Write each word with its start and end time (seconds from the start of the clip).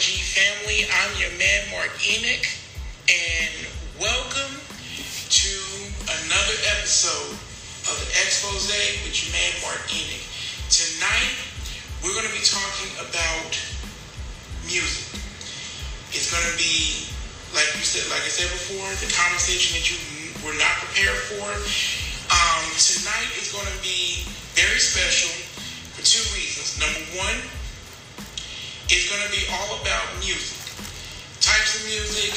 YG 0.00 0.16
family. 0.32 0.88
I'm 0.88 1.12
your 1.20 1.28
man, 1.36 1.60
Mark 1.76 1.92
Enoch, 2.00 2.48
and 3.12 3.52
welcome 4.00 4.48
to 5.28 5.52
another 6.24 6.56
episode 6.72 7.36
of 7.84 8.00
Expose 8.24 8.72
with 9.04 9.12
your 9.12 9.28
man, 9.36 9.52
Mark 9.60 9.84
Enoch. 9.92 10.24
Tonight, 10.72 11.36
we're 12.00 12.16
going 12.16 12.24
to 12.24 12.32
be 12.32 12.40
talking 12.40 12.88
about 12.96 13.52
music. 14.64 15.20
It's 16.16 16.32
going 16.32 16.48
to 16.48 16.56
be, 16.56 17.04
like 17.52 17.68
you 17.76 17.84
said, 17.84 18.08
like 18.08 18.24
I 18.24 18.32
said 18.32 18.48
before, 18.56 18.88
the 19.04 19.10
conversation 19.12 19.76
that 19.76 19.84
you 19.84 20.00
were 20.40 20.56
not 20.56 20.80
prepared 20.80 21.20
for. 21.28 21.44
Um, 21.44 22.64
tonight 22.80 23.28
is 23.36 23.52
going 23.52 23.68
to 23.68 23.78
be 23.84 24.24
very 24.56 24.80
special 24.80 25.28
for 25.92 26.00
two 26.00 26.24
reasons. 26.32 26.80
Number 26.80 27.04
one, 27.20 27.36
it's 28.90 29.06
going 29.06 29.22
to 29.22 29.30
be 29.30 29.46
all 29.54 29.78
about 29.78 30.02
music, 30.18 30.58
types 31.38 31.78
of 31.78 31.86
music, 31.86 32.34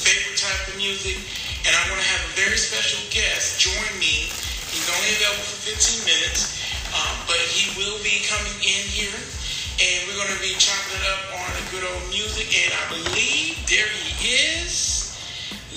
favorite 0.00 0.40
type 0.40 0.64
of 0.72 0.80
music, 0.80 1.20
and 1.68 1.76
I 1.76 1.82
want 1.92 2.00
to 2.00 2.08
have 2.08 2.24
a 2.24 2.32
very 2.40 2.56
special 2.56 3.04
guest 3.12 3.60
join 3.60 3.92
me. 4.00 4.32
He's 4.72 4.88
only 4.88 5.12
available 5.20 5.44
for 5.44 5.76
15 5.76 6.08
minutes, 6.08 6.56
um, 6.88 7.20
but 7.28 7.36
he 7.52 7.68
will 7.76 8.00
be 8.00 8.24
coming 8.24 8.56
in 8.64 8.82
here, 8.88 9.12
and 9.76 10.08
we're 10.08 10.16
going 10.16 10.32
to 10.32 10.40
be 10.40 10.56
chopping 10.56 10.96
it 10.96 11.04
up 11.04 11.20
on 11.36 11.48
the 11.52 11.64
good 11.68 11.84
old 11.84 12.04
music. 12.08 12.48
And 12.56 12.72
I 12.72 12.84
believe 12.96 13.60
there 13.68 13.92
he 13.92 14.16
is. 14.56 15.12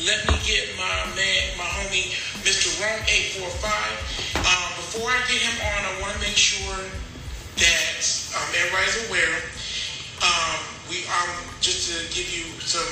Let 0.08 0.24
me 0.24 0.40
get 0.48 0.72
my 0.80 1.04
man, 1.20 1.60
my 1.60 1.68
homie, 1.84 2.16
Mr. 2.48 2.72
Rome 2.80 3.04
845. 3.44 4.40
Um, 4.40 4.72
before 4.80 5.12
I 5.12 5.20
get 5.28 5.44
him 5.44 5.58
on, 5.68 5.80
I 5.84 5.92
want 6.00 6.16
to 6.16 6.24
make 6.24 6.40
sure 6.40 6.80
that 7.60 8.00
um, 8.36 8.50
everybody's 8.56 8.98
aware. 9.08 9.36
Um, 10.24 10.60
we 10.88 11.04
um, 11.08 11.32
just 11.60 11.92
to 11.92 11.98
give 12.16 12.28
you 12.32 12.48
some 12.64 12.88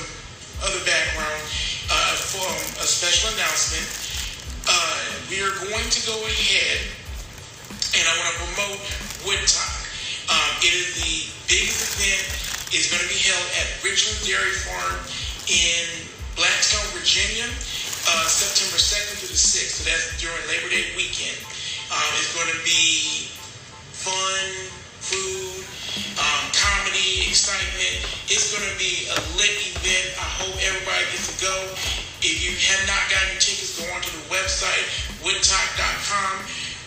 other 0.64 0.80
background 0.84 1.40
uh, 1.88 2.14
for 2.16 2.48
a 2.80 2.86
special 2.86 3.32
announcement. 3.36 3.86
Uh, 4.68 4.96
we 5.32 5.40
are 5.40 5.54
going 5.64 5.88
to 5.88 6.00
go 6.04 6.16
ahead 6.28 6.80
and 7.96 8.04
I 8.04 8.12
want 8.20 8.28
to 8.28 8.36
promote 8.44 8.78
Wood 9.24 9.42
Talk. 9.48 9.80
Um, 10.28 10.52
it 10.60 10.74
is 10.76 10.88
the 11.00 11.14
biggest 11.48 11.96
event. 11.96 12.24
It's 12.76 12.92
going 12.92 13.00
to 13.00 13.08
be 13.08 13.20
held 13.24 13.46
at 13.56 13.66
Richland 13.80 14.20
Dairy 14.28 14.52
Farm 14.68 15.00
in 15.48 15.84
Blackstone, 16.36 16.84
Virginia, 16.92 17.48
uh, 17.48 18.26
September 18.28 18.76
2nd 18.76 19.24
to 19.24 19.26
the 19.32 19.40
6th. 19.40 19.80
So 19.80 19.82
that's 19.88 20.20
during 20.20 20.36
Labor 20.52 20.68
Day 20.68 20.92
weekend. 21.00 21.36
Um, 21.88 22.08
it's 22.20 22.36
going 22.36 22.52
to 22.52 22.60
be 22.68 23.27
fun, 23.98 24.46
food, 25.02 25.66
um, 26.22 26.44
comedy, 26.54 27.26
excitement. 27.26 28.06
It's 28.30 28.54
going 28.54 28.62
to 28.62 28.76
be 28.78 29.10
a 29.10 29.18
lit 29.34 29.54
event. 29.74 30.14
I 30.14 30.28
hope 30.38 30.54
everybody 30.62 31.02
gets 31.10 31.34
to 31.34 31.36
go. 31.42 31.54
If 32.22 32.38
you 32.42 32.54
have 32.54 32.82
not 32.86 33.02
gotten 33.10 33.34
your 33.34 33.42
tickets, 33.42 33.74
go 33.74 33.86
onto 33.90 34.10
the 34.10 34.26
website, 34.30 34.86
woodtalk.com, 35.22 36.34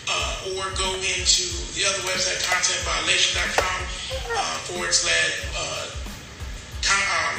uh, 0.08 0.56
or 0.56 0.64
go 0.76 0.88
into 1.04 1.44
the 1.76 1.84
other 1.84 2.00
website, 2.08 2.40
contentviolation.com 2.48 3.78
uh, 4.32 4.56
forward 4.68 4.92
slash 4.92 5.32
uh, 5.56 5.88
um, 6.88 7.36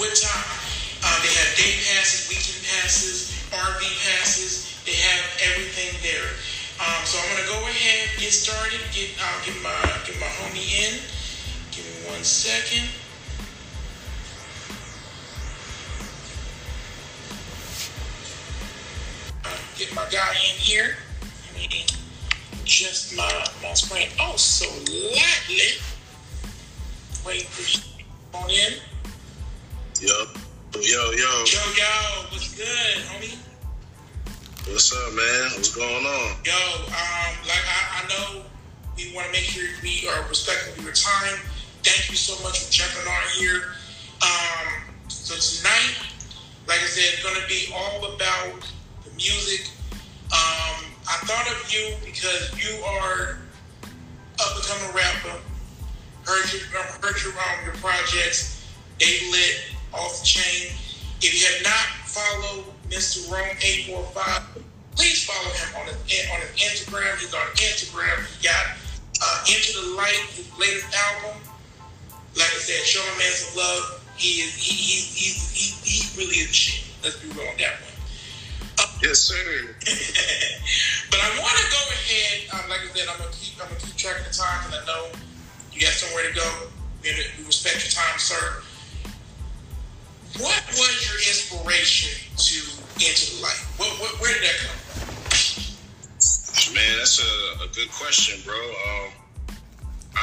woodtalk. 0.00 0.44
Uh, 1.04 1.16
they 1.24 1.32
have 1.36 1.50
day 1.56 1.72
passes, 1.84 2.28
weekend 2.28 2.60
passes, 2.68 3.32
RV 3.52 3.80
passes. 4.08 4.80
They 4.84 4.96
have 4.96 5.24
everything 5.52 5.96
there. 6.04 6.32
Um, 6.80 7.04
so 7.04 7.18
I'm 7.20 7.36
gonna 7.36 7.46
go 7.46 7.60
ahead 7.68 8.00
get 8.20 8.32
started. 8.32 8.80
Get 8.92 9.10
I'll 9.20 9.44
get 9.44 9.60
my 9.62 9.70
get 10.06 10.18
my 10.20 10.26
homie 10.26 10.64
in. 10.80 11.00
Give 11.72 11.84
me 11.84 12.10
one 12.10 12.22
second. 12.22 12.88
Get 19.76 19.94
my 19.94 20.06
guy 20.10 20.32
in 20.32 20.56
here. 20.56 20.96
Just 22.64 23.16
my 23.16 23.28
my 23.62 23.74
screen. 23.74 24.08
Oh, 24.20 24.36
so 24.36 24.66
lightly. 24.88 25.80
Wait 27.26 27.42
for 27.42 28.38
on 28.38 28.48
in. 28.48 28.74
Yo, 30.00 30.14
yo, 30.74 30.80
yo. 30.80 31.12
Yo, 31.12 31.60
yo, 31.76 32.24
what's 32.30 32.54
good, 32.54 32.96
homie? 33.08 33.49
What's 34.70 34.94
up, 34.94 35.12
man? 35.14 35.50
What's 35.56 35.74
going 35.74 36.06
on? 36.06 36.36
Yo, 36.44 36.54
um, 36.54 37.34
like 37.42 37.66
I, 37.66 37.80
I 37.98 38.08
know 38.08 38.42
we 38.96 39.12
want 39.12 39.26
to 39.26 39.32
make 39.32 39.42
sure 39.42 39.64
we 39.82 40.06
are 40.06 40.28
respectful 40.28 40.78
of 40.78 40.84
your 40.84 40.94
time. 40.94 41.40
Thank 41.82 42.08
you 42.08 42.14
so 42.14 42.40
much 42.44 42.62
for 42.62 42.70
jumping 42.70 43.02
on 43.02 43.22
here. 43.36 43.74
Um, 44.22 44.94
so 45.08 45.34
tonight, 45.34 45.96
like 46.68 46.78
I 46.78 46.86
said, 46.86 47.18
it's 47.18 47.42
to 47.42 47.48
be 47.48 47.74
all 47.74 48.14
about 48.14 48.62
the 49.02 49.10
music. 49.16 49.72
Um, 50.30 50.86
I 51.02 51.18
thought 51.26 51.50
of 51.50 51.74
you 51.74 51.96
because 52.04 52.54
you 52.54 52.80
are 52.84 53.40
up 54.38 54.54
and 54.54 54.64
coming 54.64 54.94
rapper. 54.94 55.42
Heard 56.22 56.46
your 56.52 56.62
heard 57.02 57.20
your 57.24 57.32
um, 57.32 57.64
your 57.64 57.74
projects. 57.82 58.70
They 59.00 59.30
lit 59.32 59.74
off 59.92 60.20
the 60.20 60.26
chain. 60.26 60.70
If 61.20 61.34
you 61.34 61.44
have 61.56 61.64
not 61.64 62.06
followed 62.06 62.79
Mr. 62.90 63.30
Rome 63.30 63.56
eight 63.62 63.86
four 63.86 64.02
five, 64.10 64.42
please 64.96 65.24
follow 65.24 65.48
him 65.54 65.70
on 65.78 65.86
his 65.86 66.26
on 66.34 66.40
his 66.42 66.52
Instagram. 66.58 67.18
He's 67.18 67.32
on 67.32 67.46
Instagram. 67.54 68.18
He 68.34 68.46
got 68.46 68.76
uh, 69.22 69.44
Into 69.46 69.78
the 69.78 69.96
Light, 69.96 70.18
his 70.34 70.50
latest 70.58 70.90
album. 70.90 71.40
Like 72.34 72.50
I 72.50 72.58
said, 72.58 72.84
show 72.84 73.00
my 73.12 73.18
man 73.18 73.32
some 73.32 73.58
love. 73.58 74.02
He 74.16 74.42
is 74.42 74.54
he, 74.54 74.74
he, 74.74 74.98
he's 75.06 75.50
he, 75.54 75.66
he 75.86 76.18
really 76.18 76.36
is 76.42 76.54
shit. 76.54 76.84
Let's 77.02 77.16
be 77.16 77.30
real 77.30 77.46
on 77.46 77.56
that 77.58 77.80
one. 77.80 77.90
Yes, 79.02 79.20
sir. 79.20 79.36
but 81.10 81.20
I 81.20 81.28
want 81.40 81.56
to 81.56 81.66
go 81.72 81.82
ahead. 81.94 82.52
Um, 82.52 82.68
like 82.68 82.80
I 82.80 82.88
said, 82.92 83.08
I'm 83.08 83.18
gonna 83.18 83.30
keep 83.32 83.54
I'm 83.62 83.68
gonna 83.68 83.80
keep 83.80 83.96
track 83.96 84.20
of 84.20 84.26
the 84.26 84.34
time 84.34 84.66
because 84.66 84.82
I 84.82 84.86
know 84.86 85.08
you 85.72 85.80
got 85.80 85.94
somewhere 85.94 86.28
to 86.28 86.34
go. 86.34 86.48
We 87.02 87.10
respect 87.46 87.80
your 87.80 87.94
time, 87.94 88.18
sir. 88.18 88.62
What 90.38 90.62
was 90.68 90.94
your 91.06 91.18
inspiration 91.26 92.14
to 92.36 92.56
Into 93.02 93.36
the 93.36 93.42
Light? 93.42 93.60
What, 93.76 93.90
what, 94.00 94.20
where 94.20 94.32
did 94.32 94.42
that 94.44 94.56
come 94.62 94.76
from? 94.76 96.74
Man, 96.74 96.98
that's 96.98 97.18
a, 97.18 97.64
a 97.64 97.68
good 97.74 97.90
question, 97.90 98.38
bro. 98.46 98.54
Um, 98.54 99.10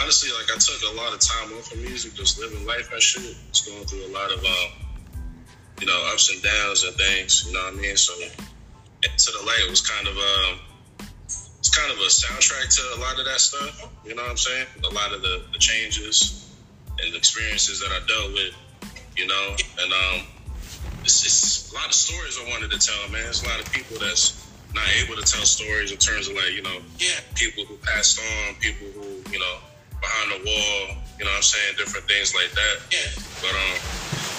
honestly, 0.01 0.29
like 0.31 0.47
I 0.53 0.57
took 0.57 0.79
a 0.94 0.95
lot 0.95 1.13
of 1.13 1.19
time 1.19 1.51
off 1.57 1.72
of 1.73 1.79
music, 1.79 2.13
just 2.13 2.40
living 2.40 2.66
life 2.66 2.91
and 2.94 3.01
shit. 3.01 3.35
Just 3.51 3.68
going 3.68 3.84
through 3.85 4.06
a 4.07 4.13
lot 4.13 4.31
of, 4.31 4.40
uh, 4.40 4.68
you 5.81 5.88
know, 5.88 6.09
ups 6.13 6.31
and 6.31 6.41
downs 6.41 6.84
and 6.84 6.95
things. 6.95 7.45
You 7.45 7.53
know 7.53 7.63
what 7.66 7.74
I 7.74 7.78
mean? 7.78 7.97
So, 7.97 8.13
Into 9.03 9.31
the 9.31 9.44
Light 9.45 9.68
was 9.69 9.81
kind 9.81 10.07
of, 10.07 10.16
um, 10.16 10.59
it's 11.59 11.69
kind 11.69 11.91
of 11.91 11.97
a 11.97 12.07
soundtrack 12.07 12.74
to 12.75 13.00
a 13.00 13.00
lot 13.01 13.19
of 13.19 13.25
that 13.25 13.41
stuff. 13.41 13.91
You 14.06 14.16
know 14.16 14.22
what 14.22 14.31
I'm 14.31 14.38
saying? 14.38 14.68
A 14.89 14.94
lot 14.94 15.13
of 15.13 15.22
the, 15.22 15.44
the 15.51 15.59
changes 15.59 16.50
and 17.03 17.13
experiences 17.13 17.81
that 17.81 17.91
I 17.91 18.00
dealt 18.07 18.34
with. 18.34 18.56
You 19.17 19.25
know, 19.25 19.55
and 19.81 19.89
um, 19.91 20.28
it's, 21.01 21.22
just 21.25 21.72
a 21.72 21.75
lot 21.75 21.88
of 21.88 21.94
stories 21.97 22.38
I 22.38 22.47
wanted 22.53 22.69
to 22.69 22.78
tell, 22.78 23.09
man. 23.09 23.23
There's 23.25 23.41
a 23.41 23.50
lot 23.50 23.59
of 23.59 23.66
people 23.73 23.97
that's 23.97 24.38
not 24.78 24.85
able 25.01 25.17
to 25.17 25.25
tell 25.25 25.41
stories 25.41 25.91
in 25.91 25.97
terms 25.97 26.29
of 26.29 26.35
like, 26.38 26.53
you 26.53 26.61
know, 26.61 26.78
Yeah. 27.01 27.17
people 27.33 27.66
who 27.66 27.77
passed 27.81 28.22
on, 28.22 28.56
people 28.61 28.85
who, 28.94 29.25
you 29.33 29.39
know, 29.41 29.57
behind 29.97 30.38
the 30.38 30.41
wall, 30.45 31.01
you 31.17 31.25
know 31.25 31.33
what 31.33 31.41
I'm 31.41 31.50
saying, 31.50 31.81
different 31.81 32.06
things 32.06 32.35
like 32.38 32.53
that. 32.53 32.75
Yeah. 32.94 33.09
But 33.41 33.57
um, 33.57 33.75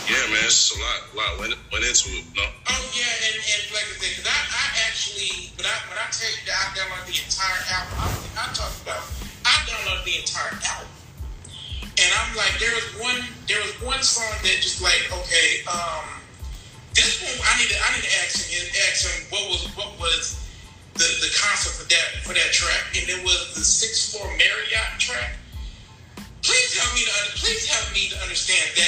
yeah, 0.07 0.23
man, 0.31 0.47
it's 0.47 0.71
just 0.71 0.73
a 0.73 0.79
lot, 0.79 0.99
lot 1.19 1.31
went, 1.43 1.55
went 1.75 1.83
into 1.83 2.15
it, 2.15 2.23
you 2.23 2.39
know. 2.39 2.49
Oh 2.71 2.85
yeah, 2.95 3.27
and, 3.29 3.35
and 3.35 3.63
like 3.75 3.83
I 3.83 3.99
said, 3.99 4.15
because 4.15 4.31
I, 4.31 4.39
I 4.39 4.65
actually, 4.87 5.51
when 5.59 5.67
I 5.67 5.75
when 5.91 5.99
I 5.99 6.07
tell 6.15 6.31
you 6.31 6.43
that 6.47 6.55
I 6.55 6.67
downloaded 6.79 7.11
the 7.11 7.19
entire 7.19 7.61
album, 7.75 7.99
I, 7.99 8.07
I 8.41 8.45
talked 8.55 8.79
about 8.87 9.03
I 9.43 9.53
downloaded 9.67 10.07
the 10.07 10.17
entire 10.23 10.55
album, 10.71 10.89
and 11.99 12.11
I'm 12.15 12.37
like, 12.37 12.55
there 12.59 12.71
was 12.75 12.87
one, 13.03 13.21
there 13.47 13.59
was 13.59 13.75
one 13.83 14.03
song 14.03 14.31
that 14.43 14.63
just 14.63 14.81
like, 14.83 15.11
okay, 15.11 15.67
um, 15.67 16.19
this 16.99 17.23
one 17.23 17.35
I 17.47 17.55
need 17.63 17.71
to 17.71 17.79
I 17.79 17.89
need 17.95 18.03
to 18.03 18.15
ask 18.27 18.43
him 18.51 18.67
ask 18.91 19.07
him 19.07 19.19
what 19.31 19.45
was 19.47 19.63
what 19.79 19.91
was 20.03 20.43
the 20.99 21.07
the 21.23 21.31
concept 21.39 21.79
for 21.79 21.87
that 21.87 22.09
for 22.27 22.35
that 22.35 22.51
track, 22.51 22.91
and 22.99 23.07
it 23.07 23.23
was 23.23 23.55
the 23.55 23.63
Six 23.63 24.11
floor 24.11 24.27
Marriott 24.35 24.99
track. 24.99 25.39
Please 26.43 26.71
help 26.75 26.91
me 26.95 27.07
to 27.07 27.15
please 27.39 27.67
help 27.71 27.87
me 27.95 28.09
to 28.11 28.17
understand 28.23 28.67
that 28.77 28.88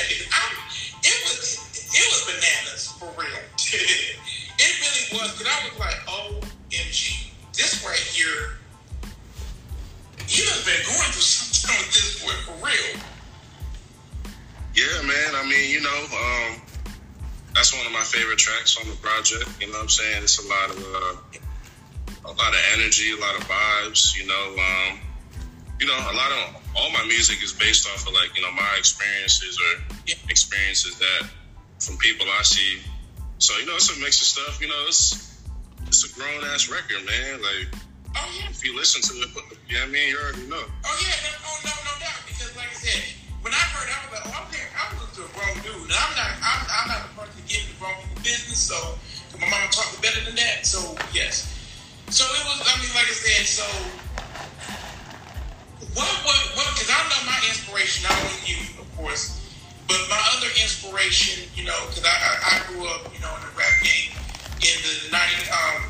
tracks 18.60 18.76
on 18.76 18.88
the 18.90 18.96
project. 18.96 19.48
You 19.60 19.68
know 19.68 19.80
what 19.80 19.82
I'm 19.82 19.88
saying? 19.88 20.22
It's 20.22 20.38
a 20.38 20.46
lot 20.48 20.70
of 20.70 20.78
uh, 20.78 22.28
a 22.28 22.34
lot 22.36 22.52
of 22.52 22.60
energy, 22.76 23.12
a 23.12 23.20
lot 23.20 23.34
of 23.36 23.44
vibes. 23.48 24.16
You 24.16 24.26
know, 24.26 24.44
um, 24.52 25.00
you 25.80 25.86
know, 25.86 25.96
a 25.96 26.14
lot 26.14 26.30
of 26.32 26.60
all 26.76 26.90
my 26.92 27.04
music 27.06 27.42
is 27.42 27.52
based 27.52 27.88
off 27.88 28.06
of 28.06 28.12
like 28.12 28.36
you 28.36 28.42
know 28.42 28.52
my 28.52 28.74
experiences 28.76 29.58
or 29.58 30.04
experiences 30.28 30.98
that 30.98 31.28
from 31.80 31.96
people 31.98 32.26
I 32.38 32.42
see. 32.42 32.80
So 33.38 33.56
you 33.58 33.66
know, 33.66 33.76
it's 33.76 33.96
a 33.96 33.98
mix 34.00 34.20
of 34.20 34.28
stuff. 34.28 34.60
You 34.60 34.68
know, 34.68 34.84
it's 34.86 35.40
it's 35.86 36.04
a 36.04 36.14
grown 36.14 36.44
ass 36.52 36.68
record, 36.68 37.04
man. 37.06 37.40
Like 37.40 37.80
Oh 38.10 38.26
yeah. 38.34 38.50
if 38.50 38.64
you 38.64 38.74
listen 38.74 39.00
to 39.06 39.22
it, 39.22 39.30
you 39.70 39.78
know 39.78 39.86
what 39.86 39.88
I 39.88 39.92
mean, 39.92 40.08
you 40.10 40.18
already 40.18 40.46
know. 40.50 40.58
Oh 40.58 40.96
yeah, 40.98 41.14
no, 41.22 41.30
oh, 41.46 41.58
no, 41.62 41.70
no 41.70 41.94
doubt. 42.02 42.18
Because 42.26 42.50
like 42.58 42.66
I 42.66 42.74
said, 42.74 43.06
when 43.38 43.54
I 43.54 43.62
heard, 43.70 43.86
I 43.86 43.98
was 44.02 44.18
like, 44.18 44.26
oh, 44.26 44.34
I'm 44.34 44.50
here. 44.50 44.66
I 44.74 44.82
was 44.90 44.98
listening 45.06 45.14
to 45.14 45.30
a 45.30 45.34
grown 45.38 45.56
dude, 45.62 45.86
and 45.86 45.94
I'm 45.94 46.12
not, 46.18 46.29
business. 48.22 48.58
So 48.58 48.76
my 49.40 49.48
mama 49.48 49.68
taught 49.70 49.90
me 49.92 49.98
better 50.02 50.24
than 50.24 50.36
that. 50.36 50.66
So 50.66 50.96
yes. 51.12 51.48
So 52.08 52.24
it 52.24 52.44
was. 52.44 52.58
I 52.64 52.74
mean, 52.80 52.90
like 52.94 53.06
I 53.06 53.16
said, 53.16 53.46
so 53.46 53.66
what, 55.94 56.10
what, 56.24 56.38
what? 56.54 56.68
Because 56.74 56.90
I 56.90 57.00
know 57.10 57.22
my 57.26 57.40
inspiration, 57.48 58.06
not 58.06 58.14
only 58.18 58.40
you, 58.46 58.58
of 58.78 58.86
course, 58.96 59.40
but 59.88 59.98
my 60.08 60.20
other 60.36 60.50
inspiration, 60.62 61.48
you 61.54 61.64
know, 61.64 61.78
because 61.88 62.04
I, 62.04 62.14
I, 62.14 62.32
I 62.46 62.54
grew 62.70 62.86
up, 62.86 63.10
you 63.12 63.20
know, 63.20 63.32
in 63.34 63.42
the 63.42 63.52
rap 63.58 63.74
game 63.82 64.14
in 64.60 64.76
the 64.84 65.10
90, 65.10 65.50
um, 65.50 65.82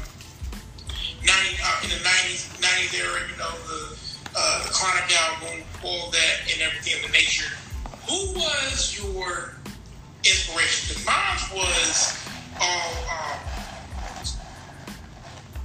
90, 1.27 1.59
uh, 1.59 1.81
in 1.83 1.91
the 1.91 2.01
90s, 2.07 2.55
90s 2.63 2.95
era, 2.95 3.21
you 3.29 3.37
know, 3.37 3.51
the, 3.67 3.99
uh, 4.37 4.65
the 4.65 4.71
Chronic 4.71 5.11
album, 5.27 5.67
all 5.83 6.11
that, 6.13 6.37
and 6.53 6.63
everything 6.63 7.03
of 7.03 7.11
the 7.11 7.13
nature. 7.13 7.51
Who 8.09 8.39
was 8.39 8.97
your 8.97 9.60
inspiration? 10.25 10.95
Because 10.95 11.07
mine 11.07 11.41
was 11.55 12.19
all, 12.61 12.93
um, 13.09 13.39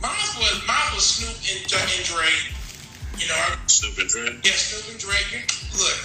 mine 0.02 0.30
was, 0.40 0.56
mine 0.68 0.90
was 0.94 1.06
Snoop 1.06 1.36
and, 1.50 1.62
and 1.68 2.04
Dre. 2.06 2.30
You 3.18 3.28
know, 3.28 3.36
I, 3.36 3.56
Snoop 3.68 3.98
and 4.00 4.10
Dre. 4.10 4.40
yeah, 4.44 4.56
Snoop 4.56 4.92
and 4.92 5.00
Dre. 5.00 5.16
You, 5.32 5.40
look, 5.80 5.98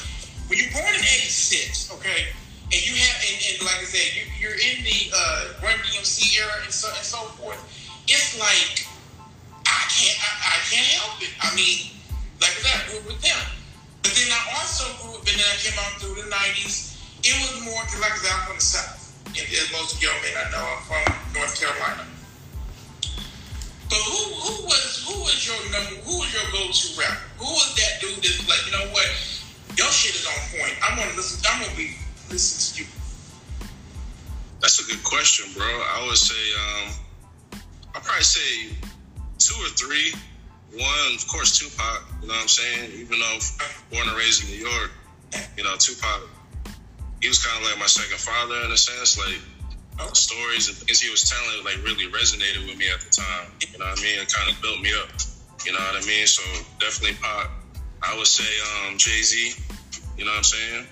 when 0.47 0.59
you're 0.59 0.73
born 0.73 0.95
in 0.95 1.03
'86, 1.03 1.95
okay, 1.99 2.31
and 2.71 2.81
you 2.87 2.95
have, 2.95 3.17
and, 3.23 3.39
and 3.51 3.57
like 3.67 3.83
I 3.83 3.87
said, 3.87 4.07
you, 4.15 4.23
you're 4.39 4.59
in 4.59 4.83
the 4.87 5.11
uh, 5.15 5.63
Run 5.63 5.75
DMC 5.87 6.39
era 6.39 6.55
and 6.63 6.73
so 6.73 6.89
and 6.95 7.03
so 7.03 7.19
forth. 7.39 7.59
It's 8.07 8.39
like 8.39 8.87
I 9.67 9.87
can't, 9.91 10.19
I, 10.19 10.31
I 10.55 10.59
can't 10.71 10.91
help 10.99 11.23
it. 11.23 11.31
I 11.43 11.55
mean, 11.55 11.91
like 12.43 12.51
I 12.51 12.61
said, 12.63 12.75
I 12.75 12.83
grew 12.91 12.99
up 13.03 13.07
with 13.07 13.23
them, 13.23 13.39
but 14.03 14.13
then 14.15 14.31
I 14.31 14.43
also 14.59 14.87
grew 15.03 15.19
up, 15.19 15.27
and 15.27 15.35
then 15.35 15.47
I 15.47 15.57
came 15.59 15.79
out 15.79 15.99
through 15.99 16.15
the 16.15 16.31
'90s. 16.31 16.90
It 17.23 17.37
was 17.37 17.65
more, 17.65 17.85
like 18.01 18.17
I 18.17 18.33
I'm 18.33 18.47
from 18.49 18.57
the 18.57 18.65
South, 18.65 19.13
and 19.29 19.37
as 19.37 19.69
most 19.73 20.01
y'all 20.01 20.17
may 20.25 20.33
not 20.33 20.49
know, 20.53 20.65
I'm 20.65 20.81
from 20.89 21.05
North 21.37 21.53
Carolina. 21.53 22.09
But 23.91 24.01
who 24.09 24.23
who 24.41 24.65
was 24.65 25.05
who 25.05 25.21
was 25.21 25.37
your 25.45 25.61
number 25.69 26.01
who 26.07 26.17
was 26.17 26.33
your 26.33 26.47
go 26.49 26.73
to 26.73 26.87
rapper? 26.97 27.21
Who 27.39 27.51
was 27.53 27.75
that 27.77 28.01
dude 28.01 28.25
that's 28.25 28.49
like, 28.49 28.65
you 28.65 28.73
know 28.73 28.89
what, 28.95 29.05
your 29.77 29.91
shit 29.93 30.15
is 30.15 30.25
on 30.25 30.41
point. 30.57 30.73
I'm 30.81 30.97
gonna 30.97 31.13
listen 31.13 31.45
I'm 31.45 31.61
gonna 31.61 31.77
be 31.77 31.93
listening 32.31 32.87
to 32.87 32.89
you. 32.89 33.01
That's 34.61 34.81
a 34.81 34.85
good 34.89 35.03
question, 35.05 35.53
bro. 35.57 35.67
I 35.67 36.07
would 36.07 36.17
say, 36.17 36.41
um, 36.57 37.61
I'd 37.95 38.03
probably 38.03 38.23
say 38.23 38.77
two 39.39 39.57
or 39.61 39.69
three. 39.77 40.15
One, 40.73 41.15
of 41.17 41.27
course, 41.27 41.59
Tupac. 41.59 42.01
You 42.23 42.29
know 42.29 42.35
what 42.35 42.43
I'm 42.43 42.49
saying? 42.49 42.93
Even 42.95 43.19
though 43.19 43.39
born 43.91 44.09
and 44.09 44.17
raised 44.17 44.45
in 44.45 44.51
New 44.51 44.69
York, 44.71 44.93
you 45.57 45.65
know, 45.65 45.75
Tupac, 45.77 46.29
he 47.21 47.29
was 47.29 47.45
kind 47.45 47.63
of 47.63 47.69
like 47.69 47.79
my 47.79 47.87
second 47.87 48.19
father 48.19 48.65
in 48.65 48.71
a 48.73 48.77
sense. 48.77 49.19
Like, 49.19 49.41
the 49.97 50.15
stories 50.15 50.69
and 50.69 50.77
things 50.77 51.01
he 51.01 51.11
was 51.11 51.29
telling, 51.29 51.65
like, 51.65 51.77
really 51.85 52.11
resonated 52.11 52.67
with 52.67 52.79
me 52.79 52.89
at 52.89 53.01
the 53.01 53.11
time. 53.11 53.53
You 53.61 53.79
know 53.79 53.85
what 53.85 54.01
I 54.01 54.03
mean? 54.03 54.19
It 54.19 54.33
kind 54.33 54.49
of 54.49 54.61
built 54.63 54.81
me 54.81 54.91
up. 54.97 55.13
You 55.65 55.73
know 55.73 55.81
what 55.81 56.03
I 56.03 56.07
mean? 56.07 56.27
So, 56.27 56.43
definitely 56.81 57.17
pop. 57.21 57.51
I 58.03 58.17
would 58.17 58.27
say 58.27 58.49
um, 58.89 58.97
Jay 58.97 59.21
Z. 59.21 59.53
You 60.17 60.25
know 60.25 60.33
what 60.33 60.39
I'm 60.39 60.45
saying? 60.45 60.87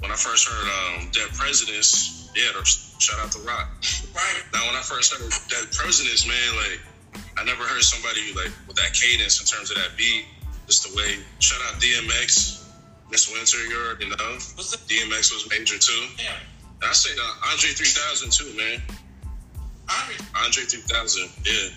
When 0.00 0.10
I 0.10 0.16
first 0.16 0.48
heard 0.48 0.64
um, 0.64 1.10
Dead 1.12 1.28
Presidents, 1.36 2.30
yeah, 2.34 2.56
shout 2.64 3.20
out 3.20 3.30
to 3.32 3.38
Rock. 3.40 3.68
Right. 4.14 4.42
Now, 4.52 4.66
when 4.66 4.76
I 4.76 4.80
first 4.80 5.12
heard 5.12 5.30
that 5.30 5.72
Presidents, 5.76 6.26
man, 6.26 6.56
like 6.56 6.80
I 7.36 7.44
never 7.44 7.64
heard 7.64 7.82
somebody 7.82 8.32
like 8.34 8.52
with 8.66 8.76
that 8.76 8.92
cadence 8.94 9.40
in 9.40 9.46
terms 9.46 9.70
of 9.70 9.76
that 9.76 9.96
beat. 9.96 10.24
Just 10.66 10.88
the 10.88 10.96
way. 10.96 11.18
Shout 11.40 11.60
out 11.68 11.80
DMX, 11.80 12.61
Miss 13.12 13.28
Winter, 13.28 13.60
you 13.68 13.76
already 13.76 14.08
know. 14.08 14.40
DMX 14.88 15.36
was 15.36 15.44
major 15.52 15.76
too. 15.76 15.92
Yeah. 16.16 16.32
I 16.80 16.96
say 16.96 17.12
uh, 17.12 17.52
Andre 17.52 17.76
3000 17.76 18.32
too, 18.32 18.56
man. 18.56 18.80
Andre, 19.84 20.16
Andre 20.40 20.64
3000, 20.64 21.28
yeah. 21.44 21.76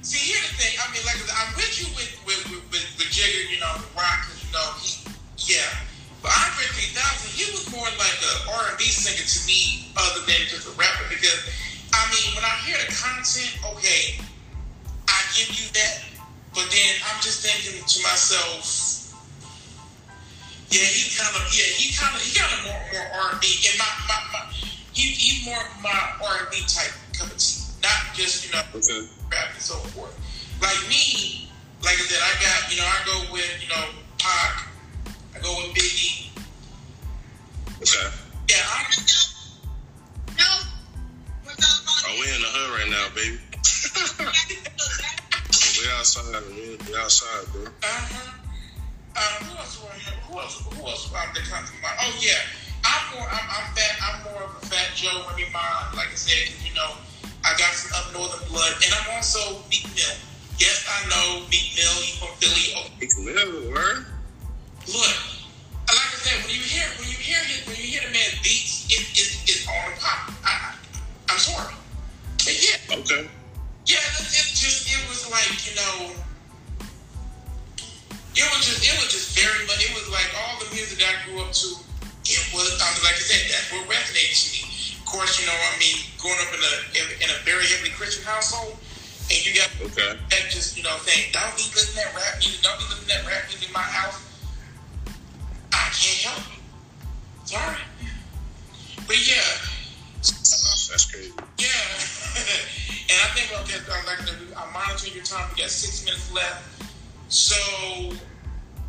see 0.00 0.16
here's 0.16 0.40
the 0.48 0.56
thing, 0.56 0.72
I 0.80 0.88
mean 0.88 1.04
like 1.04 1.20
I'm 1.20 1.52
with 1.60 1.68
you 1.76 1.84
with 1.92 2.08
with, 2.24 2.40
with, 2.48 2.64
with, 2.72 2.86
with 2.96 3.12
Jigga, 3.12 3.52
you 3.52 3.60
know, 3.60 3.68
the 3.76 3.92
rock, 3.92 4.24
you 4.40 4.48
know, 4.56 4.64
he 4.80 5.04
yeah. 5.52 5.68
But 6.24 6.32
Andre 6.32 6.64
3000, 6.64 6.96
he 7.36 7.52
was 7.52 7.68
more 7.68 7.84
like 8.00 8.16
a 8.16 8.72
R&B 8.72 8.88
singer 8.88 9.20
to 9.20 9.40
me 9.44 9.92
other 10.00 10.24
than 10.24 10.48
just 10.48 10.64
a 10.64 10.72
rapper 10.80 11.12
because 11.12 11.44
I 11.92 12.08
mean 12.08 12.32
when 12.32 12.44
I 12.48 12.56
hear 12.64 12.80
the 12.80 12.88
content, 12.88 13.52
okay, 13.76 14.16
I 15.12 15.18
give 15.36 15.52
you 15.60 15.68
that, 15.76 16.08
but 16.56 16.64
then 16.72 16.90
I'm 17.04 17.20
just 17.20 17.44
thinking 17.44 17.84
to 17.84 17.98
myself, 18.00 18.95
yeah, 20.70 20.86
he 20.86 21.02
kind 21.16 21.30
of, 21.36 21.42
yeah, 21.54 21.68
he 21.78 21.92
kind 21.94 22.14
of, 22.14 22.20
he 22.22 22.30
kind 22.38 22.50
of 22.52 22.60
more, 22.66 22.82
more 22.92 23.06
R 23.24 23.32
and 23.32 23.40
B. 23.40 23.46
And 23.70 23.78
my, 23.78 23.86
my, 24.08 24.18
my, 24.32 24.40
he, 24.92 25.12
he's 25.14 25.44
more 25.46 25.62
my 25.82 25.94
R 26.24 26.38
and 26.42 26.50
B 26.50 26.62
type 26.66 26.92
cup 27.16 27.28
of 27.30 27.38
tea, 27.38 27.62
not 27.82 28.14
just 28.14 28.46
you 28.46 28.52
know 28.52 28.62
Okay. 28.74 29.06
rap 29.30 29.52
and 29.54 29.62
so 29.62 29.74
forth. 29.94 30.14
Like 30.60 30.80
me, 30.88 31.50
like 31.84 31.94
I 31.94 32.04
said, 32.08 32.20
I 32.22 32.32
got, 32.40 32.70
you 32.72 32.76
know, 32.80 32.88
I 32.88 32.98
go 33.04 33.32
with, 33.32 33.50
you 33.62 33.68
know, 33.68 33.84
Pac, 34.18 34.66
I 35.36 35.38
go 35.40 35.52
with 35.60 35.76
Biggie. 35.76 36.30
Okay. 37.82 38.08
Yeah, 38.48 38.64
I, 38.64 38.84
Oh, 42.08 42.14
we 42.20 42.26
in 42.34 42.40
the 42.40 42.46
hood 42.48 42.70
right 42.70 42.90
now, 42.90 43.06
baby. 43.14 43.38
we 45.82 45.90
outside, 45.98 46.30
man. 46.32 46.42
We 46.88 46.96
outside, 46.96 47.44
bro. 47.52 47.64
uh-huh. 47.66 48.45
Um, 49.16 49.48
who 49.48 49.52
else? 49.56 49.80
do 49.80 49.86
I 49.88 49.96
have? 50.04 50.18
Who 50.28 50.38
else? 50.38 50.54
Who 50.60 50.86
else? 50.86 51.08
That 51.10 51.32
comes 51.48 51.70
to 51.72 51.76
mind? 51.80 51.96
Oh 52.04 52.12
yeah, 52.20 52.36
I'm 52.84 53.02
more. 53.16 53.26
I'm, 53.28 53.46
I'm 53.48 53.66
fat. 53.72 53.94
I'm 54.04 54.16
more 54.28 54.42
of 54.44 54.52
a 54.60 54.66
fat 54.68 54.92
Joe 54.94 55.24
in 55.32 55.38
your 55.40 55.50
mind. 55.50 55.96
Like 55.96 56.12
I 56.12 56.18
said, 56.20 56.52
you 56.60 56.74
know, 56.76 57.00
I 57.44 57.56
got 57.56 57.72
some 57.72 57.96
up 57.96 58.12
northern 58.12 58.44
blood, 58.52 58.72
and 58.84 58.92
I'm 58.92 59.16
also 59.16 59.64
Meek 59.72 59.88
Mill. 59.96 60.16
Yes, 60.60 60.84
I 60.84 61.08
know 61.08 61.44
Meek 61.48 61.72
Mill. 61.76 61.96
He's 62.04 62.16
from 62.20 62.32
Philly. 62.36 62.76
Oh, 62.76 62.88
live, 63.24 63.72
word. 63.72 64.04
look, 64.92 65.16
like 65.88 66.12
I 66.12 66.18
said, 66.20 66.36
when 66.44 66.52
you 66.52 66.60
hear 66.60 66.84
when 67.00 67.08
you 67.08 67.16
hear 67.16 67.40
his, 67.48 67.64
when 67.66 67.76
you 67.76 67.88
hear 67.96 68.04
the 68.04 68.12
man's 68.12 68.36
beats, 68.44 68.84
it, 68.92 69.00
it, 69.16 69.28
it's 69.48 69.64
on 69.68 69.92
the 69.92 69.96
pop. 70.00 70.28
I, 70.44 70.52
I, 70.52 70.74
I'm 71.32 71.38
sorry, 71.40 71.72
but 72.44 72.52
yeah, 72.52 73.00
Okay. 73.00 73.28
yeah, 73.88 73.96
it, 74.20 74.28
it 74.28 74.48
just 74.52 74.84
it 74.92 75.00
was 75.08 75.24
like 75.32 75.56
you 75.64 75.72
know, 75.76 76.12
it 78.36 78.44
was 78.52 78.68
just 78.68 78.84
it 78.84 78.92
was 79.00 79.08
just 79.08 79.32
very 79.32 79.64
much. 79.64 79.80
It 79.80 79.96
was 79.96 80.04
like 80.12 80.28
all 80.36 80.60
the 80.60 80.68
music 80.76 81.00
that 81.00 81.08
I 81.08 81.16
grew 81.24 81.40
up 81.40 81.56
to. 81.56 81.68
It 82.28 82.42
was 82.52 82.68
I 82.76 82.84
mean, 82.92 83.02
like 83.08 83.16
I 83.16 83.24
said, 83.24 83.48
that's 83.48 83.68
what 83.72 83.88
resonated 83.88 84.36
to 84.36 84.48
me. 84.52 84.60
Of 85.00 85.04
course, 85.08 85.40
you 85.40 85.48
know, 85.48 85.56
I 85.56 85.74
mean, 85.80 85.96
growing 86.20 86.36
up 86.44 86.52
in 86.52 86.60
a 86.60 86.72
in 87.24 87.28
a 87.32 87.38
very 87.48 87.64
heavily 87.64 87.96
Christian 87.96 88.28
household, 88.28 88.76
and 89.32 89.38
you 89.40 89.56
got 89.56 89.72
Okay. 89.80 90.20
that 90.20 90.42
just 90.52 90.76
you 90.76 90.84
know 90.84 90.92
saying, 91.08 91.32
don't 91.32 91.48
be 91.56 91.64
listening 91.72 91.96
to 91.96 92.12
that 92.12 92.12
rap 92.12 92.36
music, 92.36 92.60
don't 92.60 92.76
be 92.76 92.84
listening 92.92 93.08
to 93.08 93.12
that 93.16 93.24
rap 93.24 93.42
music 93.48 93.68
in 93.68 93.72
my 93.72 93.88
house. 93.88 94.20
I 95.72 95.88
can't 95.96 96.20
help 96.28 96.44
it. 96.52 96.60
Sorry, 97.48 97.80
but 99.08 99.16
yeah. 99.24 99.48
That's 100.22 101.10
crazy. 101.10 101.32
Yeah. 101.58 101.66
and 103.10 103.18
I 103.20 103.28
think 103.34 103.52
okay, 103.64 103.80
like 104.06 104.20
I'm 104.56 104.72
monitoring 104.72 105.14
your 105.14 105.24
time. 105.24 105.48
We 105.54 105.62
got 105.62 105.70
six 105.70 106.04
minutes 106.04 106.32
left. 106.32 106.85
So, 107.28 107.56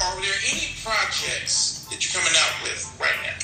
are 0.01 0.21
there 0.21 0.39
any 0.53 0.69
projects 0.83 1.87
that 1.89 1.97
you're 2.05 2.21
coming 2.21 2.37
out 2.37 2.63
with 2.63 2.97
right 3.01 3.17
now? 3.25 3.37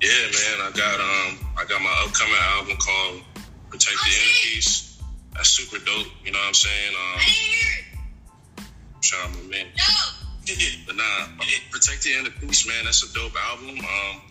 Yeah, 0.00 0.10
man. 0.10 0.66
I 0.66 0.70
got 0.74 0.98
um, 0.98 1.38
I 1.56 1.64
got 1.64 1.80
my 1.80 2.04
upcoming 2.04 2.34
album 2.58 2.76
called 2.78 3.22
"Protect 3.70 3.96
the 3.96 4.10
Inner 4.10 4.34
Peace." 4.42 5.00
That's 5.34 5.50
super 5.50 5.78
dope. 5.84 6.08
You 6.24 6.32
know 6.32 6.38
what 6.38 6.48
I'm 6.48 6.54
saying? 6.54 6.94
Um, 6.94 8.64
shout 9.00 9.24
out 9.24 9.36
my 9.36 9.50
man. 9.50 9.66
But 10.86 10.96
nah, 10.96 11.44
Protect 11.70 12.02
the 12.02 12.14
Inner 12.18 12.30
Peace, 12.30 12.66
man. 12.66 12.84
That's 12.84 13.04
a 13.04 13.14
dope 13.14 13.36
album. 13.50 13.78
Um, 13.78 14.22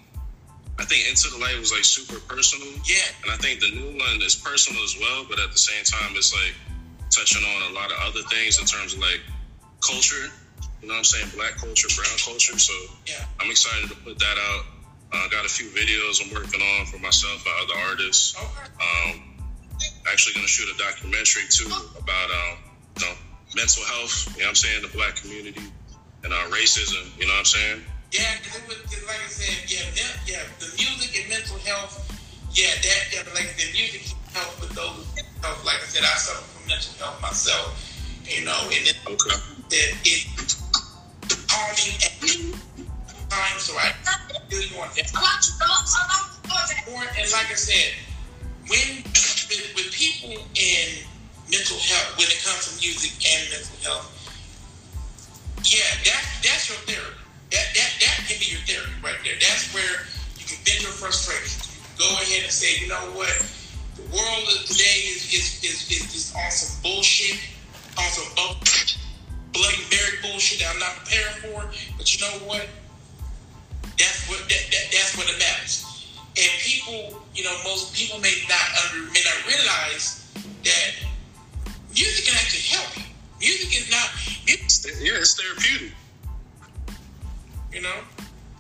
I 0.80 0.86
think 0.86 1.08
Into 1.10 1.30
the 1.30 1.38
Light 1.38 1.58
was 1.60 1.72
like 1.72 1.86
super 1.86 2.20
personal, 2.28 2.68
yeah. 2.86 3.08
and 3.24 3.32
I 3.32 3.38
think 3.38 3.62
the 3.62 3.72
new 3.72 3.98
one 3.98 4.22
is 4.22 4.36
personal 4.36 4.84
as 4.84 4.96
well. 5.00 5.26
But 5.30 5.40
at 5.40 5.52
the 5.52 5.58
same 5.58 5.84
time, 5.86 6.12
it's 6.16 6.34
like 6.34 6.56
touching 7.18 7.42
on 7.44 7.72
a 7.72 7.74
lot 7.74 7.90
of 7.92 7.98
other 8.06 8.22
things 8.30 8.60
in 8.62 8.66
terms 8.66 8.94
of 8.94 9.00
like 9.00 9.22
culture. 9.82 10.30
You 10.82 10.88
know 10.88 10.94
what 10.94 11.00
I'm 11.02 11.04
saying? 11.10 11.30
Black 11.36 11.58
culture, 11.58 11.90
brown 11.98 12.18
culture. 12.22 12.58
So 12.60 12.74
Yeah. 13.10 13.26
I'm 13.42 13.50
excited 13.50 13.90
to 13.90 13.98
put 14.06 14.20
that 14.20 14.38
out. 14.38 14.64
I 15.14 15.26
uh, 15.26 15.28
got 15.30 15.46
a 15.46 15.50
few 15.50 15.68
videos 15.72 16.22
I'm 16.22 16.30
working 16.36 16.62
on 16.62 16.86
for 16.86 17.00
myself 17.00 17.42
and 17.48 17.56
other 17.64 17.80
artists. 17.90 18.36
Okay. 18.36 18.68
Um, 18.78 19.40
actually 20.12 20.34
going 20.36 20.46
to 20.46 20.52
shoot 20.52 20.68
a 20.70 20.78
documentary 20.78 21.44
too 21.50 21.72
about 21.98 22.30
um, 22.30 22.54
you 23.00 23.06
know 23.08 23.14
mental 23.56 23.84
health. 23.86 24.30
You 24.36 24.44
know 24.46 24.52
what 24.54 24.60
I'm 24.60 24.62
saying 24.62 24.82
the 24.84 24.94
black 24.94 25.16
community. 25.16 25.64
and 26.24 26.34
uh, 26.34 26.38
racism. 26.54 27.08
You 27.18 27.26
know 27.26 27.34
what 27.34 27.48
I'm 27.48 27.52
saying? 27.58 27.82
Yeah, 28.12 28.24
because 28.40 28.62
it 28.62 28.68
was 28.68 29.04
like 29.08 29.20
I 29.20 29.28
said, 29.32 29.68
yeah, 29.68 29.84
yeah, 30.28 30.44
the 30.60 30.68
music 30.78 31.12
and 31.20 31.30
mental 31.30 31.58
health. 31.66 32.04
Yeah, 32.54 32.72
that, 32.72 33.02
yeah, 33.12 33.24
like 33.36 33.52
the 33.58 33.68
music 33.74 34.12
help 34.34 34.60
with 34.62 34.72
those. 34.76 35.04
Health. 35.44 35.64
Like 35.66 35.80
I 35.82 35.88
said, 35.88 36.04
I 36.04 36.16
suffer 36.18 36.57
myself. 37.22 37.84
You 38.26 38.44
know, 38.44 38.60
and 38.66 38.84
it, 38.88 38.98
okay. 39.08 39.40
it, 39.72 39.96
it 40.04 40.28
at 42.18 42.28
times, 43.30 43.64
so 43.64 43.74
I 43.78 43.94
that. 44.04 44.28
And 47.18 47.28
like 47.32 47.50
I 47.52 47.56
said, 47.56 47.94
when 48.68 49.04
with, 49.04 49.66
with 49.76 49.90
people 49.94 50.36
in 50.56 50.88
mental 51.52 51.78
health, 51.78 52.18
when 52.18 52.28
it 52.28 52.40
comes 52.44 52.68
to 52.68 52.72
music 52.80 53.16
and 53.24 53.42
mental 53.52 53.78
health, 53.84 54.08
yeah, 55.64 55.88
that 56.06 56.24
that's 56.44 56.70
your 56.70 56.80
therapy. 56.88 57.22
That 57.52 57.68
that 57.76 57.92
that 58.02 58.18
can 58.28 58.38
be 58.40 58.52
your 58.52 58.64
therapy 58.68 58.92
right 59.04 59.20
there. 59.24 59.36
That's 59.40 59.74
where 59.74 60.08
you 60.40 60.46
can 60.46 60.60
vent 60.64 60.82
your 60.84 60.96
frustrations. 60.96 61.64
You 61.72 61.82
can 61.84 61.96
go 61.98 62.10
ahead 62.22 62.44
and 62.44 62.52
say, 62.52 62.80
you 62.80 62.88
know 62.88 63.02
what, 63.16 63.34
the 63.98 64.04
world 64.14 64.46
of 64.54 64.66
today 64.66 65.10
is 65.10 65.26
is 65.34 65.48
is, 65.66 65.90
is 65.90 66.14
just 66.14 66.36
on 66.36 66.52
some 66.52 66.82
bullshit, 66.84 67.40
on 67.98 68.06
some 68.14 68.30
bloody 69.58 69.84
Mary 69.90 70.18
bullshit 70.22 70.60
that 70.60 70.70
I'm 70.74 70.80
not 70.80 70.96
prepared 71.02 71.34
for. 71.42 71.66
But 71.98 72.06
you 72.14 72.22
know 72.22 72.46
what? 72.46 72.68
That's 73.98 74.30
what 74.30 74.40
that, 74.48 74.64
that 74.70 74.86
that's 74.94 75.18
what 75.18 75.28
it 75.28 75.40
matters. 75.40 75.84
And 76.38 76.52
people, 76.62 77.26
you 77.34 77.44
know, 77.44 77.56
most 77.64 77.96
people 77.96 78.20
may 78.20 78.34
not 78.48 78.68
under 78.86 79.12
may 79.12 79.24
not 79.26 79.40
realize 79.50 80.30
that 80.64 80.90
music 81.90 82.26
can 82.26 82.36
actually 82.36 82.70
help 82.70 82.98
you. 82.98 83.04
Music 83.40 83.82
is 83.82 83.90
not. 83.90 84.10
It's, 84.46 84.86
yeah, 85.02 85.18
it's 85.18 85.34
therapeutic. 85.34 85.94
You 87.74 87.82
know, 87.82 87.98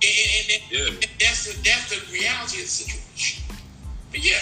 and, 0.01 0.13
and, 0.33 0.45
and 0.51 0.63
yeah. 0.71 1.07
that's 1.19 1.45
the 1.45 1.53
that's 1.63 1.89
the 1.93 2.01
reality 2.11 2.57
of 2.57 2.65
the 2.65 2.73
situation. 2.81 3.43
But 4.11 4.23
yeah, 4.23 4.41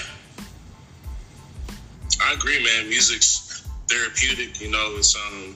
I 2.26 2.34
agree, 2.34 2.64
man. 2.64 2.90
Music's 2.90 3.68
therapeutic. 3.88 4.60
You 4.60 4.72
know, 4.72 4.96
it's 4.98 5.16
um, 5.16 5.56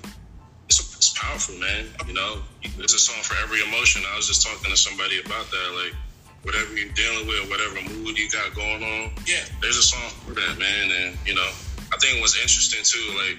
it's, 0.66 0.80
it's 0.96 1.18
powerful, 1.18 1.56
man. 1.56 1.86
You 2.06 2.14
know, 2.14 2.42
it's 2.62 2.94
a 2.94 3.00
song 3.00 3.22
for 3.24 3.36
every 3.42 3.62
emotion. 3.64 4.04
I 4.06 4.16
was 4.16 4.28
just 4.28 4.46
talking 4.46 4.70
to 4.70 4.78
somebody 4.78 5.20
about 5.20 5.50
that, 5.50 5.70
like 5.74 5.96
whatever 6.44 6.78
you're 6.78 6.94
dealing 6.94 7.28
with, 7.28 7.50
whatever 7.50 7.82
mood 7.90 8.18
you 8.18 8.30
got 8.30 8.54
going 8.54 8.84
on. 8.84 9.12
Yeah. 9.26 9.44
There's 9.62 9.78
a 9.78 9.84
song 9.84 10.10
for 10.26 10.34
that, 10.36 10.60
man. 10.60 10.92
And, 10.92 11.18
you 11.26 11.34
know, 11.34 11.50
I 11.92 11.98
think 11.98 12.18
it 12.18 12.22
was 12.22 12.38
interesting 12.38 12.82
too, 12.84 13.18
like 13.18 13.38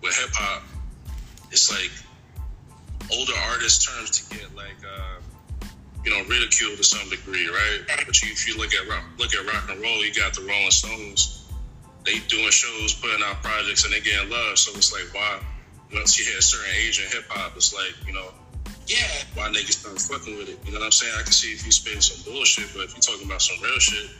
with 0.00 0.16
hip 0.16 0.30
hop, 0.32 0.62
it's 1.50 1.70
like 1.70 1.90
older 3.12 3.34
artists 3.50 3.84
terms 3.84 4.10
to 4.20 4.36
get 4.36 4.54
like 4.54 4.78
uh, 4.86 5.18
you 6.04 6.10
know, 6.12 6.22
ridiculed 6.28 6.76
to 6.78 6.84
some 6.84 7.08
degree, 7.10 7.48
right? 7.48 7.80
But 8.06 8.22
you, 8.22 8.30
if 8.30 8.48
you 8.48 8.56
look 8.56 8.72
at 8.74 8.88
rock, 8.88 9.04
look 9.18 9.34
at 9.34 9.44
rock 9.44 9.68
and 9.68 9.82
roll, 9.82 10.04
you 10.04 10.14
got 10.14 10.34
the 10.34 10.42
Rolling 10.42 10.70
Stones. 10.70 11.39
They 12.04 12.18
doing 12.28 12.50
shows, 12.50 12.94
putting 12.94 13.22
out 13.22 13.42
projects, 13.42 13.84
and 13.84 13.92
they 13.92 14.00
getting 14.00 14.30
love. 14.30 14.58
So 14.58 14.72
it's 14.76 14.92
like, 14.92 15.12
why? 15.14 15.40
Once 15.92 16.18
you 16.18 16.24
hit 16.24 16.38
a 16.38 16.42
certain 16.42 16.74
age 16.76 17.00
in 17.02 17.10
hip 17.10 17.24
hop, 17.28 17.56
it's 17.56 17.74
like, 17.74 17.94
you 18.06 18.12
know, 18.12 18.32
yeah. 18.86 19.06
Why 19.34 19.46
niggas 19.48 19.78
start 19.78 20.00
fucking 20.00 20.36
with 20.36 20.48
it? 20.48 20.58
You 20.66 20.72
know 20.72 20.80
what 20.80 20.86
I'm 20.86 20.92
saying? 20.92 21.14
I 21.18 21.22
can 21.22 21.32
see 21.32 21.52
if 21.52 21.64
you 21.64 21.70
spitting 21.70 22.00
some 22.00 22.18
bullshit, 22.26 22.66
but 22.74 22.84
if 22.84 22.94
you're 22.94 23.06
talking 23.06 23.26
about 23.26 23.42
some 23.42 23.62
real 23.62 23.78
shit, 23.78 24.10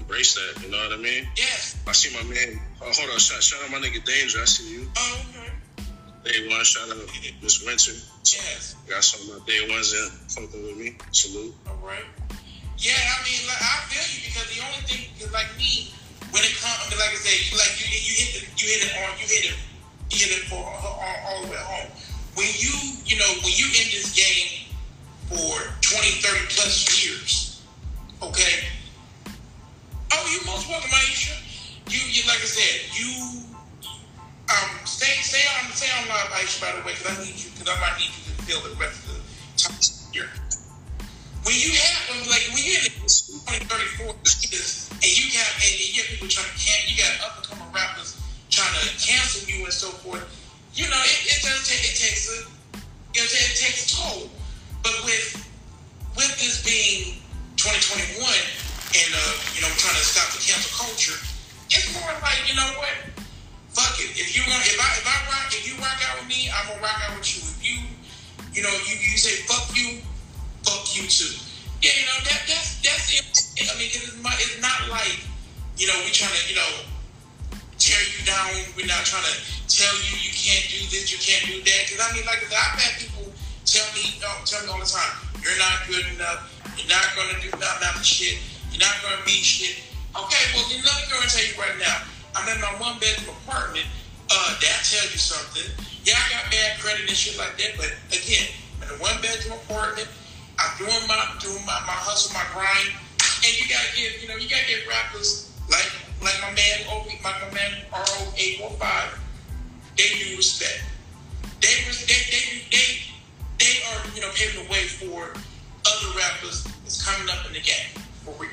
embrace 0.00 0.34
that. 0.34 0.62
You 0.62 0.70
know 0.70 0.76
what 0.76 0.92
I 0.92 1.00
mean? 1.00 1.28
Yeah. 1.36 1.88
I 1.88 1.92
see 1.92 2.12
my 2.12 2.24
man. 2.28 2.60
Oh, 2.82 2.92
hold 2.92 3.10
on. 3.10 3.18
Shout, 3.18 3.42
shout 3.42 3.64
out 3.64 3.70
my 3.70 3.78
nigga 3.78 4.04
Danger. 4.04 4.40
I 4.40 4.44
see 4.44 4.68
you. 4.68 4.90
Oh, 4.96 5.24
okay. 5.32 5.52
Day 6.24 6.48
one. 6.48 6.64
Shout 6.64 6.90
out 6.90 6.96
Miss 7.40 7.64
Winter. 7.64 7.96
Yes. 8.24 8.76
Got 8.88 9.04
some 9.04 9.30
of 9.30 9.40
my 9.40 9.46
day 9.46 9.64
ones 9.68 9.94
in 9.96 10.08
fucking 10.28 10.62
with 10.62 10.76
me. 10.76 10.96
Salute. 11.12 11.54
All 11.68 11.80
right. 11.80 12.04
Yeah, 12.76 12.92
I 12.94 13.24
mean, 13.24 13.42
like, 13.48 13.64
I 13.64 13.88
feel 13.88 14.04
you 14.12 14.28
because 14.28 14.48
the 14.54 14.60
only 14.62 14.84
thing, 14.86 15.32
like 15.32 15.50
me, 15.56 15.90
when 16.30 16.42
it 16.44 16.54
comes, 16.60 16.92
like 16.92 17.12
I 17.12 17.20
say, 17.20 17.36
like 17.56 17.74
you, 17.80 17.86
you 17.88 18.14
hit 18.16 18.30
the, 18.36 18.40
you 18.60 18.66
hit 18.68 18.80
it 18.86 18.92
on, 19.02 19.16
you 19.18 19.26
hit 19.26 19.52
it, 19.52 19.56
you 20.10 20.18
hit 20.26 20.32
it 20.38 20.44
for 20.48 20.60
all, 20.60 21.00
all 21.26 21.42
the 21.42 21.50
way 21.50 21.58
home 21.58 21.90
when 22.38 22.46
you, 22.54 22.70
you 23.04 23.18
know, 23.18 23.26
when 23.42 23.52
you 23.58 23.66
in 23.66 23.90
this 23.90 24.14
game 24.14 24.70
for 25.26 25.58
20, 25.82 26.22
30 26.22 26.54
plus 26.54 26.86
years, 27.02 27.66
okay? 28.22 28.62
Oh, 30.12 30.22
you 30.30 30.38
most 30.46 30.68
welcome, 30.68 30.88
Aisha. 30.88 31.34
You, 31.90 31.98
you 31.98 32.22
like 32.28 32.38
I 32.38 32.46
said, 32.46 32.94
you 32.94 33.42
um 34.48 34.70
stay 34.86 35.18
stay 35.20 35.42
on 35.58 35.72
stay 35.72 35.90
on 36.00 36.08
live, 36.08 36.30
Aisha. 36.38 36.60
By 36.62 36.78
the 36.78 36.86
way, 36.86 36.94
because 36.94 37.18
I 37.18 37.24
need 37.24 37.34
you 37.34 37.50
because 37.50 37.68
I 37.68 37.80
might 37.80 37.98
need 37.98 38.12
you 38.14 38.22
to 38.22 38.42
fill 38.46 38.60
the 38.62 38.76
rest 38.76 39.02
of 39.08 39.18
the 39.18 39.22
time 39.58 40.12
here. 40.12 40.30
When 41.42 41.56
you 41.58 41.72
have 41.74 42.28
like 42.28 42.46
when 42.54 42.62
you're 42.64 42.86
in 42.86 43.08
20, 43.48 43.64
30, 43.64 44.12
40 44.12 44.48
years, 44.52 44.92
and 44.92 45.08
you 45.08 45.32
got 45.32 45.48
and 45.64 45.72
you 45.80 45.88
get 45.96 46.04
people 46.12 46.28
trying 46.28 46.48
to 46.48 46.56
can 46.60 46.78
you 46.86 46.96
got 47.00 47.12
up 47.24 47.40
and 47.40 47.46
coming 47.48 47.72
rappers 47.72 48.20
trying 48.52 48.72
to 48.76 48.84
cancel 49.00 49.48
you 49.48 49.64
and 49.64 49.72
so 49.72 49.88
forth 50.04 50.24
you 50.78 50.86
know, 50.86 51.02
it, 51.02 51.18
it 51.26 51.42
does 51.42 51.66
take, 51.66 51.82
it 51.82 51.98
takes 51.98 52.30
a, 52.30 52.46
you 52.78 53.18
know, 53.18 53.26
it 53.26 53.58
takes 53.58 53.82
a 53.82 53.98
toll. 53.98 54.30
But 54.86 54.94
with 55.02 55.34
with 56.14 56.30
this 56.38 56.62
being 56.62 57.18
2021 57.58 58.14
and 58.22 59.10
uh, 59.10 59.34
you 59.58 59.60
know, 59.66 59.70
trying 59.74 59.98
to 59.98 60.06
stop 60.06 60.30
the 60.30 60.38
cancel 60.38 60.70
culture, 60.78 61.18
it's 61.74 61.90
more 61.98 62.14
like, 62.22 62.38
you 62.46 62.54
know 62.54 62.70
what? 62.78 62.94
Fuck 63.74 63.98
it. 63.98 64.14
If 64.14 64.38
you 64.38 64.46
want, 64.46 64.62
if 64.70 64.78
I 64.78 64.88
if 65.02 65.06
I 65.10 65.18
rock, 65.34 65.50
if 65.50 65.66
you 65.66 65.74
rock 65.82 65.98
out 66.06 66.22
with 66.22 66.30
me, 66.30 66.46
I'm 66.46 66.62
gonna 66.70 66.78
rock 66.78 66.98
out 67.10 67.18
with 67.18 67.26
you. 67.26 67.42
If 67.42 67.58
you, 67.58 67.76
you 68.54 68.62
know, 68.62 68.74
you, 68.86 68.94
you 69.02 69.18
say 69.18 69.34
fuck 69.50 69.66
you, 69.74 69.98
fuck 70.62 70.86
you 70.94 71.10
too. 71.10 71.34
Yeah, 71.78 71.94
you 71.94 72.04
know 72.10 72.18
that 72.26 72.42
that's 72.50 72.82
that's 72.82 73.06
it. 73.14 73.22
I 73.62 73.74
mean, 73.78 73.86
it's, 73.86 74.10
it's 74.10 74.58
not 74.58 74.90
like 74.90 75.22
you 75.78 75.86
know 75.86 75.94
we're 76.02 76.14
trying 76.14 76.34
to 76.34 76.42
you 76.50 76.58
know 76.58 76.70
tear 77.78 78.02
you 78.02 78.26
down. 78.26 78.50
We're 78.74 78.90
not 78.90 79.06
trying 79.06 79.22
to 79.22 79.34
tell 79.70 79.94
you 80.02 80.18
you 80.18 80.34
can't 80.34 80.66
do 80.66 80.80
this, 80.90 81.14
you 81.14 81.22
can't 81.22 81.46
do 81.46 81.62
that. 81.62 81.80
Because 81.86 82.02
I 82.02 82.08
mean, 82.16 82.26
like 82.26 82.42
I've 82.50 82.74
had 82.74 82.98
people 82.98 83.30
tell 83.62 83.86
me, 83.94 84.18
uh, 84.26 84.42
tell 84.42 84.64
me 84.66 84.74
all 84.74 84.82
the 84.82 84.90
time, 84.90 85.14
you're 85.38 85.58
not 85.62 85.86
good 85.86 86.02
enough. 86.18 86.50
You're 86.74 86.90
not 86.90 87.06
going 87.14 87.30
to 87.30 87.38
do 87.38 87.50
nothing 87.58 87.94
of 87.94 88.02
shit. 88.02 88.42
You're 88.74 88.82
not 88.82 88.98
going 89.02 89.14
to 89.14 89.24
be 89.24 89.38
shit. 89.38 89.78
Okay, 90.18 90.44
well, 90.54 90.66
then 90.66 90.82
let 90.82 90.94
me 90.98 91.04
go 91.06 91.20
and 91.22 91.30
tell 91.30 91.46
you 91.46 91.54
right 91.58 91.78
now. 91.78 92.02
I'm 92.34 92.46
in 92.50 92.58
my 92.58 92.74
one 92.82 92.98
bedroom 92.98 93.34
apartment. 93.46 93.86
Uh, 94.30 94.50
that 94.60 94.78
tells 94.82 95.10
you 95.14 95.20
something. 95.20 95.68
Yeah, 96.02 96.18
I 96.18 96.26
got 96.32 96.50
bad 96.50 96.78
credit 96.80 97.06
and 97.06 97.16
shit 97.16 97.38
like 97.38 97.54
that, 97.58 97.76
but 97.76 97.90
again, 98.10 98.50
in 98.82 98.88
a 98.88 98.96
one 98.98 99.16
bedroom 99.22 99.58
apartment, 99.66 100.08
I'm 100.58 100.72
doing 100.78 101.06
my 101.06 101.16
doing 101.38 101.64
my, 101.66 101.78
my 101.86 101.94
hustle, 101.94 102.34
my 102.34 102.44
grind, 102.52 102.92
and 103.46 103.52
you 103.54 103.66
gotta 103.70 103.90
give, 103.94 104.22
you 104.22 104.28
know, 104.28 104.36
you 104.36 104.48
gotta 104.48 104.66
get 104.66 104.86
rappers 104.86 105.50
like 105.70 105.86
like 106.22 106.38
my 106.42 106.50
man, 106.52 106.86
like 107.22 107.22
my 107.22 107.54
man 107.54 107.70
RO 107.94 108.32
eight 108.36 108.58
four 108.58 108.70
five 108.78 109.18
they 109.98 110.08
do 110.14 110.36
respect. 110.36 110.84
They, 111.60 111.66
they, 112.06 112.14
they, 112.30 112.62
they, 112.70 112.86
they 113.58 113.74
are, 113.90 114.14
you 114.14 114.20
know, 114.22 114.30
paving 114.32 114.64
the 114.64 114.70
way 114.70 114.86
for 114.86 115.24
other 115.24 116.16
rappers 116.16 116.62
that's 116.84 117.04
coming 117.04 117.28
up 117.28 117.44
in 117.46 117.52
the 117.52 117.60
game 117.60 117.90
for 118.24 118.32
real. 118.38 118.50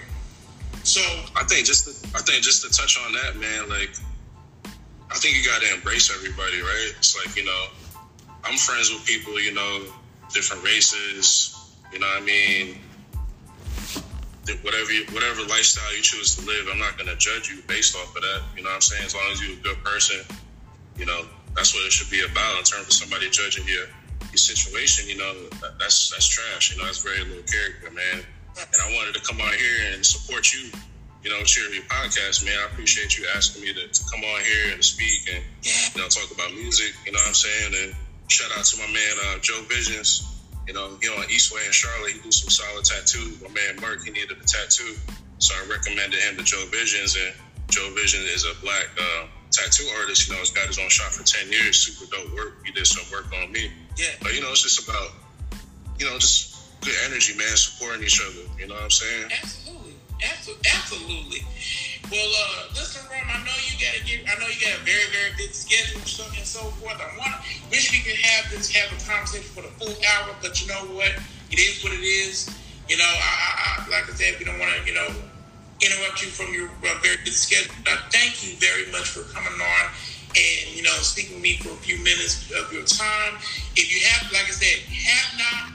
So 0.83 1.01
I 1.35 1.43
think 1.43 1.67
just 1.67 1.85
to, 1.85 2.17
I 2.17 2.21
think 2.21 2.43
just 2.43 2.63
to 2.63 2.69
touch 2.75 3.00
on 3.05 3.13
that, 3.13 3.38
man, 3.38 3.69
like 3.69 3.95
I 5.12 5.15
think 5.15 5.38
you 5.38 5.45
got 5.45 5.62
to 5.62 5.74
embrace 5.74 6.12
everybody, 6.13 6.62
right? 6.62 6.93
It's 6.97 7.15
like 7.15 7.35
you 7.38 7.45
know, 7.45 7.65
I'm 8.43 8.57
friends 8.57 8.91
with 8.91 9.05
people, 9.05 9.39
you 9.39 9.53
know, 9.53 9.83
different 10.33 10.63
races. 10.63 11.55
You 11.92 12.00
know 12.00 12.08
what 12.08 12.24
I 12.24 12.25
mean? 12.25 12.80
Whatever 14.62 14.92
you, 14.94 15.06
whatever 15.12 15.42
lifestyle 15.44 15.96
you 15.96 16.01
choose 16.01 16.36
to 16.36 16.46
live, 16.46 16.68
I'm 16.72 16.80
not 16.80 16.98
going 16.98 17.10
to 17.10 17.15
judge 17.15 17.50
you 17.50 17.62
based 17.68 17.96
off 17.96 18.15
of 18.15 18.22
that. 18.22 18.42
You 18.56 18.63
know 18.63 18.70
what 18.70 18.75
I'm 18.75 18.82
saying? 18.82 19.06
As 19.06 19.15
long 19.15 19.25
as 19.32 19.42
you're 19.42 19.58
a 19.58 19.62
good 19.62 19.84
person, 19.84 20.22
you 20.98 21.06
know, 21.06 21.25
that's 21.56 21.74
what 21.74 21.86
it 21.86 21.92
should 21.92 22.12
be 22.12 22.22
about 22.22 22.60
in 22.60 22.63
terms 22.63 22.88
of 22.88 22.94
somebody 22.94 23.30
judging 23.30 23.65
your 23.68 23.88
your 24.30 24.38
situation. 24.38 25.08
You 25.08 25.18
know, 25.18 25.34
that's 25.80 26.12
that's 26.12 26.27
trash. 26.27 26.72
You 26.72 26.77
know, 26.77 26.86
that's 26.86 27.01
very 27.01 27.24
little 27.24 27.44
character, 27.44 27.89
man. 27.92 28.24
And 28.58 28.80
I 28.84 28.94
wanted 28.96 29.15
to 29.15 29.22
come 29.22 29.42
on 29.42 29.54
here 29.54 29.94
and 29.94 30.06
support 30.06 30.54
you. 30.54 30.70
You 31.24 31.32
know, 31.32 31.44
share 31.44 31.74
your 31.74 31.84
podcast, 31.84 32.46
man. 32.46 32.54
I 32.62 32.72
appreciate 32.72 33.18
you 33.18 33.25
asking 33.36 33.63
me 33.63 33.74
to, 33.74 33.88
to 33.88 34.01
come 34.12 34.22
on 34.22 34.42
here 34.42 34.74
and 34.74 34.84
speak 34.84 35.25
and 35.34 35.44
you 35.63 36.01
know 36.01 36.08
talk 36.08 36.30
about 36.30 36.54
music. 36.54 36.94
You 37.06 37.13
know 37.13 37.20
what 37.20 37.30
I'm 37.30 37.34
saying? 37.34 37.74
And 37.74 37.96
shout 38.27 38.51
out 38.58 38.65
to 38.65 38.77
my 38.77 38.88
man 38.88 39.15
uh, 39.25 39.39
Joe 39.39 39.63
Visions. 39.68 40.35
You 40.67 40.74
know, 40.74 40.98
he 41.01 41.07
on 41.10 41.25
Eastway 41.29 41.65
in 41.65 41.72
Charlotte. 41.72 42.12
He 42.12 42.22
do 42.22 42.31
some 42.31 42.50
solid 42.50 42.86
tattoos. 42.86 43.41
My 43.41 43.50
man 43.50 43.79
Mark, 43.81 44.03
he 44.03 44.12
needed 44.12 44.38
a 44.38 44.45
tattoo, 44.45 44.95
so 45.38 45.53
I 45.53 45.69
recommended 45.69 46.19
him 46.19 46.38
to 46.38 46.43
Joe 46.43 46.65
Visions. 46.72 47.15
And 47.15 47.34
Joe 47.69 47.93
Vision 47.93 48.22
is 48.22 48.45
a 48.45 48.53
black. 48.62 48.89
Uh, 48.98 49.27
tattoo 49.55 49.88
artist, 50.00 50.27
you 50.27 50.34
know, 50.34 50.39
he's 50.39 50.51
got 50.51 50.67
his 50.67 50.79
own 50.79 50.89
shop 50.89 51.12
for 51.12 51.24
10 51.24 51.51
years, 51.51 51.77
super 51.77 52.10
dope 52.12 52.34
work. 52.36 52.65
He 52.65 52.72
did 52.72 52.86
some 52.86 53.05
work 53.12 53.31
on 53.41 53.51
me. 53.51 53.72
Yeah. 53.98 54.07
But, 54.22 54.34
you 54.34 54.41
know, 54.41 54.51
it's 54.51 54.63
just 54.63 54.88
about, 54.88 55.12
you 55.98 56.05
know, 56.05 56.17
just 56.19 56.81
good 56.81 56.95
energy, 57.05 57.38
man, 57.38 57.55
supporting 57.55 58.03
each 58.03 58.22
other. 58.22 58.43
You 58.60 58.67
know 58.67 58.75
what 58.75 58.84
I'm 58.84 58.91
saying? 58.91 59.31
Absolutely. 59.31 59.75
Absolutely. 60.24 61.43
Well, 62.12 62.29
uh, 62.29 62.69
listen, 62.74 63.01
Ron, 63.10 63.25
I 63.27 63.43
know 63.43 63.57
you 63.65 63.75
gotta 63.81 64.03
get. 64.05 64.24
I 64.29 64.39
know 64.39 64.48
you 64.48 64.60
got 64.62 64.79
a 64.79 64.84
very, 64.86 65.10
very 65.12 65.31
busy 65.36 65.53
schedule 65.53 66.00
and 66.00 66.07
so, 66.07 66.24
and 66.38 66.45
so 66.45 66.60
forth. 66.79 67.01
I 67.01 67.10
want. 67.17 67.41
Wish 67.72 67.91
we 67.91 68.00
could 68.00 68.19
have 68.22 68.51
this, 68.51 68.72
have 68.72 68.93
a 68.93 69.00
conversation 69.03 69.50
for 69.51 69.62
the 69.62 69.74
full 69.75 69.95
hour, 70.15 70.36
but 70.41 70.62
you 70.62 70.67
know 70.67 70.86
what? 70.95 71.12
It 71.51 71.60
is 71.60 71.84
what 71.84 71.93
it 71.93 72.05
is. 72.05 72.48
You 72.88 72.98
know, 72.98 73.10
I, 73.10 73.34
I, 73.41 73.86
I 73.86 73.89
like 73.89 74.10
I 74.10 74.13
said, 74.13 74.36
we 74.39 74.45
don't 74.45 74.60
want 74.60 74.72
to, 74.72 74.86
you 74.86 74.93
know, 74.93 75.10
interrupt 75.81 76.22
you 76.22 76.29
from 76.29 76.53
your 76.53 76.69
uh, 76.69 76.95
very 77.01 77.17
busy 77.25 77.36
schedule. 77.36 77.75
But 77.84 78.13
thank 78.13 78.45
you 78.45 78.55
very 78.57 78.91
much 78.91 79.10
for 79.10 79.24
coming 79.34 79.60
on 79.60 79.86
and 80.36 80.75
you 80.75 80.84
know 80.84 80.91
speaking 81.00 81.36
with 81.36 81.43
me 81.43 81.57
for 81.57 81.69
a 81.69 81.79
few 81.81 81.98
minutes 81.98 82.51
of 82.51 82.72
your 82.72 82.84
time. 82.84 83.36
If 83.75 83.91
you 83.91 84.05
have, 84.07 84.31
like 84.31 84.48
I 84.48 84.55
said, 84.55 84.84
have 84.88 85.31
not 85.39 85.74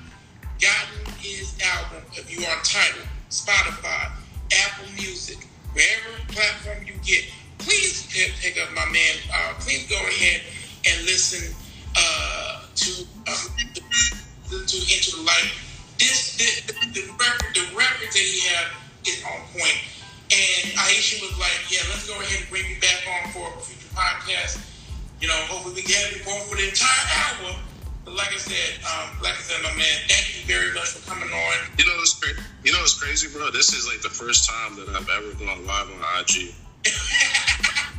gotten 0.60 1.12
his 1.18 1.56
album, 1.64 2.04
if 2.12 2.30
you 2.30 2.44
are 2.46 2.56
entitled, 2.56 3.08
Spotify, 3.30 4.10
Apple 4.52 4.86
Music, 4.96 5.38
wherever 5.72 6.18
platform 6.28 6.86
you 6.86 6.94
get, 7.04 7.24
please 7.58 8.06
pick, 8.10 8.58
up 8.62 8.72
my 8.74 8.84
man. 8.90 9.14
Uh, 9.32 9.54
please 9.60 9.88
go 9.88 9.96
ahead 9.96 10.42
and 10.86 11.06
listen 11.06 11.54
uh, 11.96 12.64
to 12.74 13.04
um, 13.28 14.66
to 14.66 14.76
Into 14.76 15.16
the 15.16 15.22
Light. 15.22 15.52
This, 15.98 16.36
this 16.36 16.66
the, 16.66 16.72
the 16.94 17.06
record, 17.12 17.54
the 17.54 17.66
record 17.76 18.08
that 18.10 18.18
he 18.18 18.40
had 18.48 18.66
is 19.06 19.22
on 19.24 19.40
point. 19.52 19.78
And 20.30 20.72
Aisha 20.78 21.20
was 21.20 21.38
like, 21.38 21.70
"Yeah, 21.70 21.80
let's 21.90 22.06
go 22.06 22.14
ahead 22.20 22.40
and 22.40 22.50
bring 22.50 22.64
you 22.70 22.80
back 22.80 23.02
on 23.06 23.30
for 23.32 23.46
a 23.46 23.60
future 23.60 23.92
podcast. 23.94 24.58
You 25.20 25.28
know, 25.28 25.34
hopefully 25.46 25.74
we 25.74 25.82
can 25.82 25.94
have 25.94 26.16
you 26.16 26.32
on 26.32 26.40
for 26.48 26.56
the 26.56 26.68
entire 26.68 27.06
hour." 27.14 27.69
But 28.04 28.14
like 28.14 28.32
I 28.32 28.38
said, 28.38 28.80
um, 28.84 29.22
like 29.22 29.34
I 29.34 29.42
said, 29.42 29.62
my 29.62 29.72
man, 29.76 29.96
thank 30.08 30.24
you 30.32 30.46
very 30.48 30.72
much 30.74 30.96
for 30.96 31.10
coming 31.10 31.28
on. 31.28 31.54
You 31.78 31.84
know 31.86 31.96
what's 31.96 32.14
crazy? 32.18 32.40
You 32.64 32.72
know 32.72 32.78
what's 32.80 32.98
crazy, 32.98 33.28
bro? 33.32 33.50
This 33.50 33.72
is 33.72 33.86
like 33.86 34.00
the 34.02 34.08
first 34.08 34.48
time 34.48 34.76
that 34.76 34.88
I've 34.88 35.08
ever 35.08 35.32
gone 35.36 35.66
live 35.66 35.88
on 35.90 36.00
IG. 36.20 36.54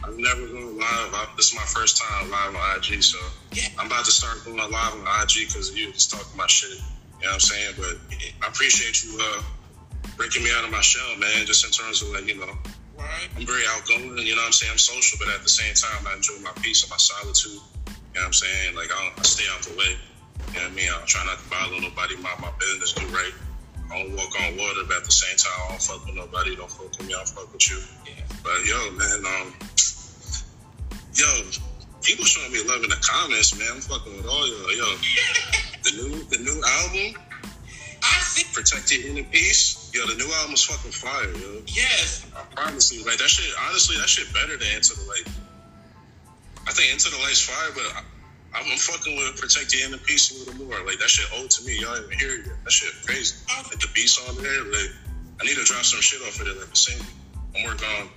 I've 0.03 0.17
never 0.17 0.47
gone 0.47 0.77
live. 0.77 1.09
I, 1.13 1.27
this 1.37 1.51
is 1.51 1.55
my 1.55 1.65
first 1.69 2.01
time 2.01 2.31
live 2.31 2.55
on 2.55 2.77
IG, 2.77 3.03
so 3.03 3.19
Yeah. 3.53 3.69
I'm 3.77 3.87
about 3.87 4.05
to 4.05 4.11
start 4.11 4.43
going 4.43 4.57
live 4.57 4.73
on 4.73 5.05
IG 5.21 5.47
because 5.47 5.75
you 5.75 5.91
just 5.93 6.11
talking 6.11 6.35
my 6.35 6.47
shit. 6.47 6.81
You 7.21 7.29
know 7.29 7.29
what 7.29 7.33
I'm 7.35 7.39
saying? 7.39 7.75
But 7.77 7.95
I 8.41 8.47
appreciate 8.47 9.03
you 9.03 9.19
uh, 9.21 9.43
breaking 10.17 10.43
me 10.43 10.49
out 10.57 10.65
of 10.65 10.71
my 10.71 10.81
shell, 10.81 11.15
man. 11.17 11.45
Just 11.45 11.63
in 11.63 11.71
terms 11.71 12.01
of 12.01 12.09
like, 12.09 12.27
you 12.27 12.39
know, 12.39 12.49
Right? 13.01 13.29
I'm 13.35 13.45
very 13.45 13.63
outgoing. 13.69 14.17
You 14.17 14.35
know 14.35 14.41
what 14.41 14.47
I'm 14.47 14.51
saying? 14.51 14.71
I'm 14.71 14.77
social, 14.77 15.17
but 15.19 15.33
at 15.33 15.41
the 15.41 15.49
same 15.49 15.73
time, 15.73 16.05
I 16.07 16.15
enjoy 16.15 16.37
my 16.43 16.51
peace 16.61 16.83
and 16.83 16.91
my 16.91 16.97
solitude. 16.97 17.59
You 18.11 18.19
know 18.19 18.27
what 18.27 18.27
I'm 18.27 18.33
saying? 18.33 18.75
Like, 18.75 18.91
I, 18.91 19.11
I 19.17 19.23
stay 19.23 19.47
out 19.55 19.63
the 19.63 19.75
way. 19.79 19.95
You 20.51 20.59
know 20.59 20.67
what 20.67 20.71
I 20.71 20.75
mean? 20.75 20.89
I 20.91 20.99
try 21.05 21.23
not 21.23 21.39
to 21.39 21.47
bother 21.47 21.79
nobody, 21.79 22.15
mind 22.19 22.41
my 22.41 22.51
business, 22.59 22.91
do 22.91 23.07
right. 23.07 23.31
I 23.91 24.03
don't 24.03 24.15
walk 24.15 24.31
on 24.39 24.57
water, 24.57 24.83
but 24.87 24.97
at 24.97 25.05
the 25.05 25.11
same 25.11 25.35
time, 25.35 25.51
I 25.67 25.69
don't 25.71 25.81
fuck 25.81 26.05
with 26.05 26.15
nobody. 26.15 26.55
Don't 26.55 26.71
fuck 26.71 26.91
with 26.91 27.07
me, 27.07 27.13
I 27.13 27.23
don't 27.23 27.29
fuck 27.29 27.51
with 27.51 27.69
you. 27.69 27.79
Yeah. 28.03 28.23
But 28.43 28.63
yo, 28.67 28.79
man, 28.99 29.19
um, 29.23 29.47
yo, 31.15 31.27
people 32.03 32.25
showing 32.25 32.51
me 32.51 32.59
love 32.67 32.83
in 32.83 32.89
the 32.89 32.99
comments, 32.99 33.55
man. 33.57 33.67
I'm 33.71 33.81
fucking 33.81 34.15
with 34.15 34.27
all 34.27 34.47
y'all. 34.47 34.75
Yo, 34.75 34.87
the 35.83 35.91
new, 36.03 36.23
the 36.27 36.39
new 36.39 36.55
album, 36.55 37.19
I 38.03 38.19
see. 38.27 38.43
Protect 38.51 38.91
Your 38.91 39.11
Inner 39.11 39.27
Peace. 39.27 39.91
Yo, 39.93 40.05
the 40.07 40.15
new 40.15 40.31
album's 40.39 40.63
fucking 40.63 40.91
fire, 40.91 41.31
yo. 41.31 41.61
Yes. 41.67 42.25
I 42.35 42.43
promise 42.55 42.91
you, 42.91 43.05
like 43.05 43.17
that 43.19 43.29
shit. 43.29 43.53
Honestly, 43.67 43.97
that 43.97 44.07
shit 44.07 44.33
better 44.33 44.57
than 44.57 44.67
Into 44.75 44.95
the 44.95 45.03
Light. 45.07 45.27
I 46.67 46.71
think 46.71 46.93
Into 46.93 47.09
the 47.09 47.17
Light's 47.17 47.41
fire, 47.41 47.71
but 47.73 47.87
I, 47.95 48.01
I'm 48.53 48.77
fucking 48.77 49.15
with 49.15 49.39
Protect 49.39 49.73
Inner 49.75 49.97
Peace 49.97 50.31
a 50.31 50.39
little 50.39 50.65
more. 50.65 50.77
Like 50.85 50.99
that 50.99 51.09
shit 51.09 51.27
old 51.39 51.49
to 51.51 51.65
me. 51.65 51.79
Y'all 51.79 51.97
even 51.97 52.17
hear 52.19 52.39
it 52.39 52.45
yet? 52.45 52.63
That 52.63 52.71
shit 52.71 52.93
crazy. 53.05 53.35
Oh. 53.49 53.63
Like 53.69 53.79
the 53.79 53.87
beats 53.95 54.19
on 54.27 54.35
there, 54.41 54.63
like 54.69 54.91
I 55.39 55.45
need 55.45 55.55
to 55.55 55.63
drop 55.63 55.83
some 55.83 56.01
shit 56.01 56.21
off 56.21 56.39
of 56.39 56.47
it, 56.47 56.57
like 56.59 56.69
a 56.69 56.75
single. 56.75 57.05
I'm 57.55 57.65
working 57.65 57.87
on, 57.99 58.09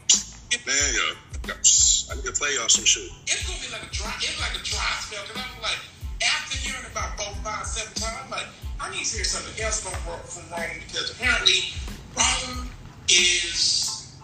man, 0.66 0.90
yo. 0.94 1.06
I 1.44 2.14
need 2.16 2.24
to 2.24 2.32
play 2.32 2.54
y'all 2.56 2.68
some 2.68 2.84
shit. 2.84 3.10
It's 3.26 3.44
gonna 3.46 3.58
be 3.60 3.72
like 3.72 3.84
a 3.84 3.92
dry. 3.94 4.12
It's 4.18 4.40
like 4.40 4.54
a 4.54 4.62
dry 4.64 4.92
spell 5.00 5.24
because 5.26 5.42
I'm 5.42 5.62
like, 5.62 5.80
after 6.22 6.56
hearing 6.58 6.86
about 6.90 7.16
both 7.16 7.36
five, 7.42 7.66
seven 7.66 7.92
times, 7.94 8.18
I'm 8.24 8.30
like, 8.30 8.46
I 8.80 8.90
need 8.90 9.04
to 9.04 9.16
hear 9.16 9.24
something 9.24 9.56
else 9.62 9.80
from 9.80 9.96
from 10.24 10.44
Rome 10.52 10.80
because 10.86 11.10
apparently 11.12 11.72
Rome 12.16 12.70
is 13.08 14.16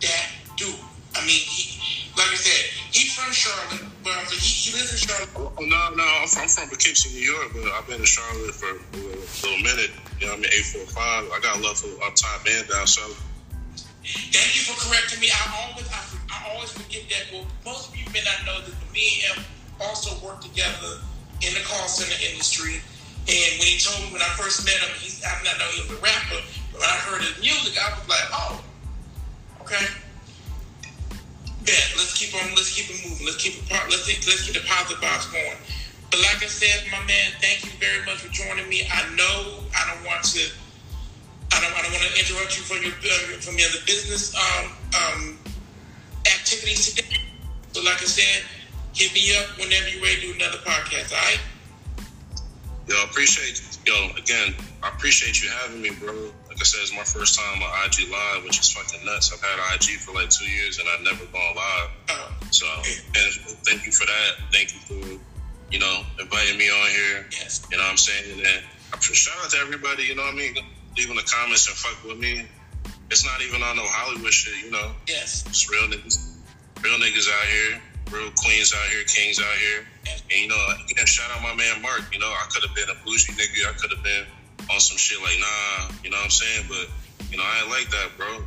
that 0.00 0.26
dude. 0.56 0.74
I 1.14 1.20
mean, 1.20 1.40
he, 1.44 2.05
like 2.16 2.32
I 2.32 2.40
said, 2.40 2.62
he's 2.92 3.12
from 3.12 3.32
Charlotte, 3.32 3.84
but 4.00 4.16
he, 4.32 4.40
he 4.40 4.72
lives 4.72 4.92
in 4.92 4.98
Charlotte. 5.04 5.28
Oh, 5.36 5.52
oh, 5.52 5.64
no, 5.64 5.80
no, 5.94 6.04
I'm 6.24 6.28
from, 6.28 6.42
I'm 6.42 6.48
from 6.48 6.68
Poughkeepsie, 6.72 7.12
New 7.12 7.24
York, 7.24 7.52
but 7.52 7.68
I've 7.76 7.86
been 7.86 8.00
in 8.00 8.08
Charlotte 8.08 8.56
for 8.56 8.72
a 8.72 8.80
little, 8.96 9.20
little 9.44 9.60
minute. 9.60 9.92
You 10.20 10.32
know 10.32 10.40
what 10.40 10.48
I 10.48 10.48
mean? 10.48 10.88
845. 10.96 11.28
I 11.28 11.38
got 11.44 11.60
love 11.60 11.76
for 11.76 11.92
Uptime 12.00 12.40
Band 12.44 12.72
down 12.72 12.88
south. 12.88 13.20
Thank 14.32 14.56
you 14.56 14.64
for 14.64 14.76
correcting 14.80 15.20
me. 15.20 15.28
I 15.28 15.44
always, 15.68 15.84
I, 15.92 16.00
I 16.32 16.36
always 16.54 16.72
forget 16.72 17.04
that. 17.12 17.28
Well, 17.34 17.44
most 17.68 17.92
of 17.92 17.98
you 18.00 18.08
may 18.16 18.24
not 18.24 18.48
know 18.48 18.64
that 18.64 18.72
me 18.96 19.26
and 19.28 19.36
him 19.36 19.44
also 19.82 20.16
work 20.24 20.40
together 20.40 21.04
in 21.44 21.52
the 21.52 21.60
call 21.68 21.84
center 21.84 22.16
industry. 22.32 22.80
And 23.28 23.50
when 23.58 23.68
he 23.68 23.76
told 23.76 23.98
me 24.06 24.14
when 24.14 24.22
I 24.22 24.30
first 24.38 24.64
met 24.64 24.78
him, 24.78 24.94
he's, 25.02 25.20
I 25.20 25.36
did 25.42 25.50
not 25.50 25.58
know 25.58 25.68
he 25.74 25.84
was 25.84 25.92
a 25.92 26.00
rapper. 26.00 26.40
But 26.72 26.80
when 26.80 26.88
I 26.88 26.98
heard 27.04 27.20
his 27.20 27.36
music, 27.42 27.76
I 27.76 27.92
was 27.92 28.08
like, 28.08 28.28
oh, 28.32 28.62
okay. 29.66 29.84
Let's 31.66 32.14
keep 32.14 32.34
on. 32.34 32.54
Let's 32.54 32.74
keep 32.74 32.90
it 32.90 32.98
moving. 33.02 33.26
Let's 33.26 33.42
keep 33.42 33.58
it. 33.58 33.64
Let's 33.70 34.06
think, 34.06 34.22
let's 34.26 34.46
keep 34.46 34.54
the 34.54 34.66
positive 34.66 35.02
vibes 35.02 35.26
going. 35.32 35.58
But 36.10 36.20
like 36.20 36.42
I 36.42 36.46
said, 36.46 36.86
my 36.92 37.02
man, 37.06 37.34
thank 37.42 37.64
you 37.64 37.70
very 37.80 38.04
much 38.06 38.22
for 38.22 38.30
joining 38.30 38.68
me. 38.68 38.86
I 38.86 39.02
know 39.16 39.66
I 39.74 39.82
don't 39.90 40.06
want 40.06 40.22
to. 40.36 40.46
I 41.52 41.60
don't, 41.60 41.72
I 41.74 41.82
don't 41.82 41.92
want 41.92 42.14
to 42.14 42.18
interrupt 42.18 42.56
you 42.58 42.62
from 42.62 42.82
your 42.82 42.94
uh, 42.94 43.40
from 43.42 43.58
your 43.58 43.68
other 43.68 43.82
business 43.86 44.34
um, 44.34 44.72
um, 44.94 45.38
activities 46.26 46.94
today. 46.94 47.18
So, 47.72 47.82
like 47.82 48.02
I 48.02 48.06
said, 48.06 48.44
hit 48.94 49.12
me 49.12 49.34
up 49.36 49.58
whenever 49.58 49.88
you're 49.90 50.02
ready 50.02 50.20
to 50.20 50.26
do 50.26 50.34
another 50.34 50.58
podcast. 50.58 51.12
All 51.12 51.18
right? 51.18 51.40
Yo, 52.88 52.94
appreciate 53.04 53.60
yo 53.86 54.10
again. 54.16 54.54
I 54.82 54.88
appreciate 54.88 55.42
you 55.42 55.48
having 55.48 55.80
me, 55.80 55.90
bro. 55.90 56.12
Like 56.48 56.60
I 56.60 56.64
said, 56.64 56.80
it's 56.82 56.92
my 56.94 57.04
first 57.04 57.38
time 57.38 57.62
on 57.62 57.68
IG 57.86 58.10
Live, 58.10 58.44
which 58.44 58.58
is 58.60 58.70
fucking 58.72 59.04
nuts. 59.06 59.32
I've 59.32 59.40
had 59.40 59.58
IG 59.74 59.98
for 60.00 60.12
like 60.14 60.30
two 60.30 60.48
years 60.50 60.78
and 60.78 60.88
I've 60.88 61.02
never 61.02 61.24
gone 61.26 61.54
live. 61.56 61.90
So, 62.50 62.66
and 62.66 63.32
thank 63.66 63.86
you 63.86 63.92
for 63.92 64.06
that. 64.06 64.30
Thank 64.52 64.74
you 64.74 64.80
for 64.80 65.20
you 65.72 65.78
know 65.78 66.02
inviting 66.20 66.58
me 66.58 66.68
on 66.70 66.90
here. 66.90 67.26
yes. 67.32 67.66
You 67.70 67.76
know 67.78 67.84
what 67.84 67.90
I'm 67.90 67.96
saying? 67.96 68.40
And 68.44 69.02
shout 69.02 69.34
out 69.44 69.50
to 69.50 69.58
everybody. 69.58 70.04
You 70.04 70.14
know 70.14 70.22
what 70.22 70.34
I 70.34 70.36
mean? 70.36 70.54
Leaving 70.96 71.16
the 71.16 71.22
comments 71.22 71.66
and 71.68 71.76
fuck 71.76 72.02
with 72.08 72.18
me. 72.18 72.46
It's 73.10 73.24
not 73.24 73.40
even 73.42 73.62
on 73.62 73.76
no 73.76 73.82
Hollywood 73.84 74.32
shit. 74.32 74.64
You 74.64 74.70
know, 74.70 74.92
Yes. 75.06 75.44
it's 75.46 75.70
real 75.70 75.82
niggas, 75.88 76.34
real 76.82 76.98
niggas 76.98 77.28
out 77.30 77.46
here, 77.46 77.80
real 78.10 78.30
queens 78.36 78.72
out 78.74 78.86
here, 78.90 79.04
kings 79.04 79.40
out 79.40 79.56
here. 79.58 79.86
And 80.30 80.40
you 80.40 80.48
know, 80.48 80.60
again, 80.84 81.06
shout 81.06 81.30
out 81.34 81.42
my 81.42 81.54
man 81.54 81.82
Mark. 81.82 82.02
You 82.12 82.18
know, 82.18 82.28
I 82.28 82.46
could 82.50 82.62
have 82.66 82.74
been 82.74 82.88
a 82.90 82.98
bougie 83.04 83.32
nigga. 83.32 83.68
I 83.68 83.74
could 83.74 83.90
have 83.90 84.02
been 84.02 84.24
on 84.70 84.80
some 84.80 84.96
shit 84.96 85.20
like 85.22 85.38
nah. 85.40 85.94
You 86.02 86.10
know 86.10 86.18
what 86.18 86.24
I'm 86.24 86.30
saying? 86.30 86.66
But 86.68 86.86
you 87.30 87.36
know, 87.36 87.44
I 87.44 87.62
ain't 87.62 87.70
like 87.70 87.90
that, 87.90 88.16
bro. 88.16 88.42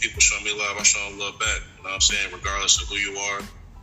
People 0.00 0.20
show 0.20 0.40
me 0.44 0.52
love, 0.52 0.76
I 0.78 0.82
show 0.82 1.02
them 1.08 1.18
love 1.18 1.38
back. 1.38 1.60
You 1.76 1.84
know 1.84 1.90
what 1.90 1.94
I'm 1.94 2.00
saying? 2.00 2.32
Regardless 2.32 2.80
of 2.80 2.88
who 2.88 2.96
you 2.96 3.16
are 3.16 3.40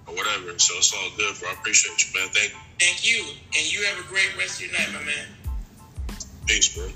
or 0.07 0.13
whatever. 0.15 0.57
So 0.57 0.77
it's 0.77 0.93
all 0.93 1.10
good, 1.17 1.36
bro. 1.39 1.49
I 1.49 1.53
appreciate 1.53 2.01
you, 2.01 2.19
man. 2.19 2.29
Thank 2.34 2.51
you. 2.53 2.60
Thank 2.79 3.05
you, 3.05 3.23
and 3.57 3.71
you 3.71 3.86
have 3.86 3.99
a 3.99 4.07
great 4.07 4.36
rest 4.38 4.62
of 4.62 4.65
your 4.65 4.73
night, 4.73 4.89
my 4.93 5.03
man. 5.05 5.27
Peace, 6.47 6.75
bro. 6.75 6.89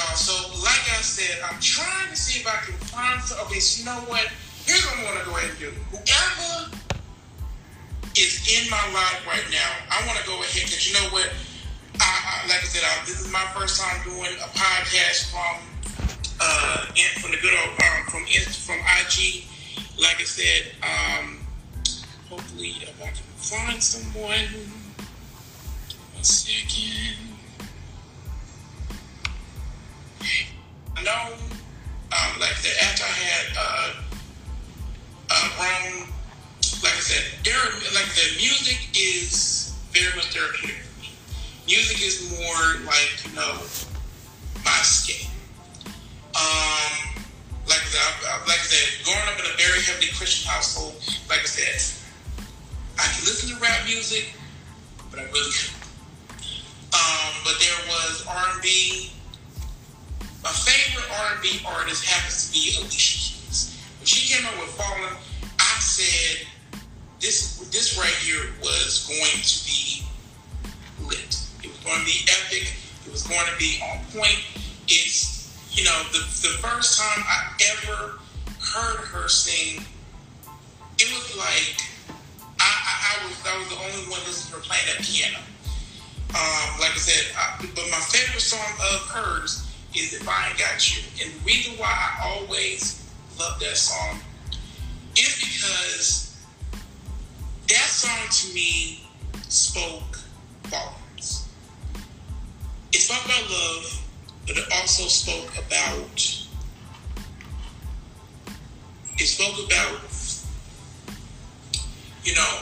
Y'all. 0.00 0.16
So, 0.16 0.34
like 0.62 0.84
I 0.96 1.00
said, 1.02 1.42
I'm 1.44 1.60
trying 1.60 2.08
to 2.10 2.16
see 2.16 2.40
if 2.40 2.46
I 2.46 2.56
can 2.64 2.74
find 2.88 3.20
some. 3.22 3.38
Okay, 3.46 3.60
so 3.60 3.80
you 3.80 3.86
know 3.86 4.00
what? 4.08 4.24
Here's 4.64 4.84
what 4.86 4.96
I'm 4.96 5.04
going 5.04 5.18
to 5.18 5.24
go 5.24 5.36
ahead 5.36 5.50
and 5.50 5.58
do. 5.58 5.70
Whoever 5.92 6.72
is 8.16 8.40
in 8.48 8.70
my 8.70 8.80
life 8.92 9.20
right 9.26 9.44
now, 9.50 9.70
I 9.90 10.06
want 10.06 10.18
to 10.18 10.26
go 10.26 10.40
ahead 10.40 10.64
because 10.64 10.88
you 10.88 10.94
know 10.94 11.08
what? 11.12 11.28
I, 12.00 12.08
I, 12.08 12.48
like 12.48 12.62
I 12.64 12.68
said, 12.68 12.84
I, 12.84 13.04
this 13.04 13.20
is 13.20 13.32
my 13.32 13.44
first 13.52 13.80
time 13.80 14.00
doing 14.04 14.32
a 14.40 14.48
podcast 14.56 15.32
from 15.32 15.60
uh, 16.40 16.86
from 17.20 17.32
the 17.32 17.38
good 17.38 17.52
old 17.60 17.76
um, 17.76 18.06
from 18.08 18.24
from 18.24 18.78
IG. 19.00 19.44
Like 20.00 20.16
I 20.20 20.24
said, 20.24 20.72
um, 20.80 21.44
hopefully 22.28 22.72
if 22.80 22.96
I 23.02 23.08
can 23.12 23.28
find 23.36 23.82
someone. 23.82 24.48
One 26.14 26.24
second. 26.24 27.29
I 31.10 31.28
know, 31.28 31.34
um, 32.12 32.40
like 32.40 32.56
that 32.62 32.82
after 32.82 33.04
I 33.04 33.06
had 33.08 33.46
uh, 33.58 33.92
uh, 35.30 36.06
like 36.82 36.94
I 36.94 37.00
said, 37.00 37.24
there, 37.44 37.54
like 37.94 38.08
the 38.14 38.36
music 38.36 38.78
is 38.94 39.74
very 39.92 40.14
much 40.16 40.26
therapeutic. 40.34 40.76
Music 41.66 42.02
is 42.02 42.30
more 42.30 42.86
like 42.86 43.10
you 43.24 43.34
know 43.36 43.58
my 44.64 44.78
escape. 44.80 45.28
Um, 46.34 47.22
like 47.66 47.82
I- 47.82 48.42
like 48.46 48.58
I 48.58 48.66
said, 48.66 49.04
growing 49.04 49.28
up 49.28 49.38
in 49.38 49.46
a 49.46 49.56
very 49.56 49.82
heavily 49.82 50.08
Christian 50.16 50.50
household, 50.50 50.94
like 51.28 51.40
I 51.40 51.46
said, 51.46 52.06
I 52.98 53.02
can 53.06 53.24
listen 53.24 53.50
to 53.50 53.56
rap 53.62 53.84
music, 53.86 54.34
but 55.10 55.20
I 55.20 55.24
really 55.24 55.50
couldn't. 55.52 55.76
Um, 56.92 57.34
but 57.44 57.54
there 57.60 57.78
was 57.88 58.24
R 58.26 58.44
and 58.52 58.62
B 58.62 59.12
my 60.42 60.50
favorite 60.50 61.08
R&B 61.10 61.60
artist 61.66 62.04
happens 62.04 62.48
to 62.48 62.52
be 62.52 62.76
Alicia 62.78 63.18
Keys. 63.18 63.76
When 63.98 64.06
she 64.06 64.32
came 64.32 64.46
out 64.46 64.58
with 64.58 64.70
Fallin', 64.70 65.16
I 65.58 65.78
said 65.80 66.46
this 67.20 67.58
this 67.70 67.98
right 67.98 68.16
here 68.24 68.52
was 68.62 69.06
going 69.06 69.42
to 69.44 69.56
be 69.68 70.02
lit. 71.06 71.36
It 71.62 71.68
was 71.68 71.80
going 71.84 72.00
to 72.00 72.06
be 72.06 72.24
epic. 72.24 72.72
It 73.04 73.12
was 73.12 73.22
going 73.24 73.44
to 73.44 73.56
be 73.58 73.78
on 73.84 74.00
point. 74.16 74.40
It's 74.88 75.52
you 75.72 75.84
know 75.84 76.02
the 76.12 76.20
the 76.40 76.56
first 76.64 76.98
time 76.98 77.22
I 77.28 77.52
ever 77.72 78.18
heard 78.58 79.04
her 79.12 79.28
sing, 79.28 79.84
it 80.98 81.08
was 81.12 81.36
like 81.36 81.76
I, 82.58 82.64
I, 82.64 82.94
I 83.04 83.26
was 83.26 83.36
I 83.44 83.58
was 83.58 83.68
the 83.68 83.76
only 83.76 84.10
one 84.10 84.20
listening 84.24 84.56
to 84.56 84.56
her 84.56 84.62
playing 84.64 84.86
that 84.96 85.04
piano. 85.04 85.38
Um, 86.30 86.80
like 86.80 86.92
I 86.92 87.02
said, 87.02 87.36
I, 87.36 87.58
but 87.74 87.84
my 87.90 88.00
favorite 88.08 88.40
song 88.40 88.72
of 88.94 89.00
hers 89.10 89.69
is 89.94 90.20
I 90.26 90.52
Got 90.58 90.96
You. 90.96 91.02
And 91.22 91.32
the 91.34 91.44
reason 91.44 91.74
why 91.78 91.88
I 91.88 92.28
always 92.28 93.04
love 93.38 93.58
that 93.60 93.76
song 93.76 94.20
is 95.16 95.36
because 95.36 96.36
that 97.68 97.88
song 97.88 98.28
to 98.30 98.54
me 98.54 99.06
spoke 99.48 100.18
volumes. 100.64 101.48
It 102.92 102.98
spoke 102.98 103.24
about 103.24 103.50
love, 103.50 104.02
but 104.46 104.56
it 104.56 104.64
also 104.72 105.08
spoke 105.08 105.52
about 105.58 106.46
it 109.18 109.26
spoke 109.26 109.66
about 109.66 110.00
you 112.24 112.34
know 112.34 112.60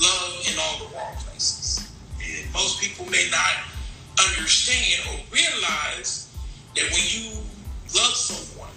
love 0.00 0.46
in 0.46 0.58
all 0.58 0.78
the 0.78 0.94
wrong 0.94 1.14
places. 1.16 1.90
And 2.22 2.52
most 2.52 2.80
people 2.80 3.06
may 3.06 3.28
not 3.30 3.64
understand 4.18 5.02
or 5.10 5.20
realize 5.32 6.27
when 6.92 7.04
you 7.08 7.34
love 7.94 8.14
someone, 8.14 8.74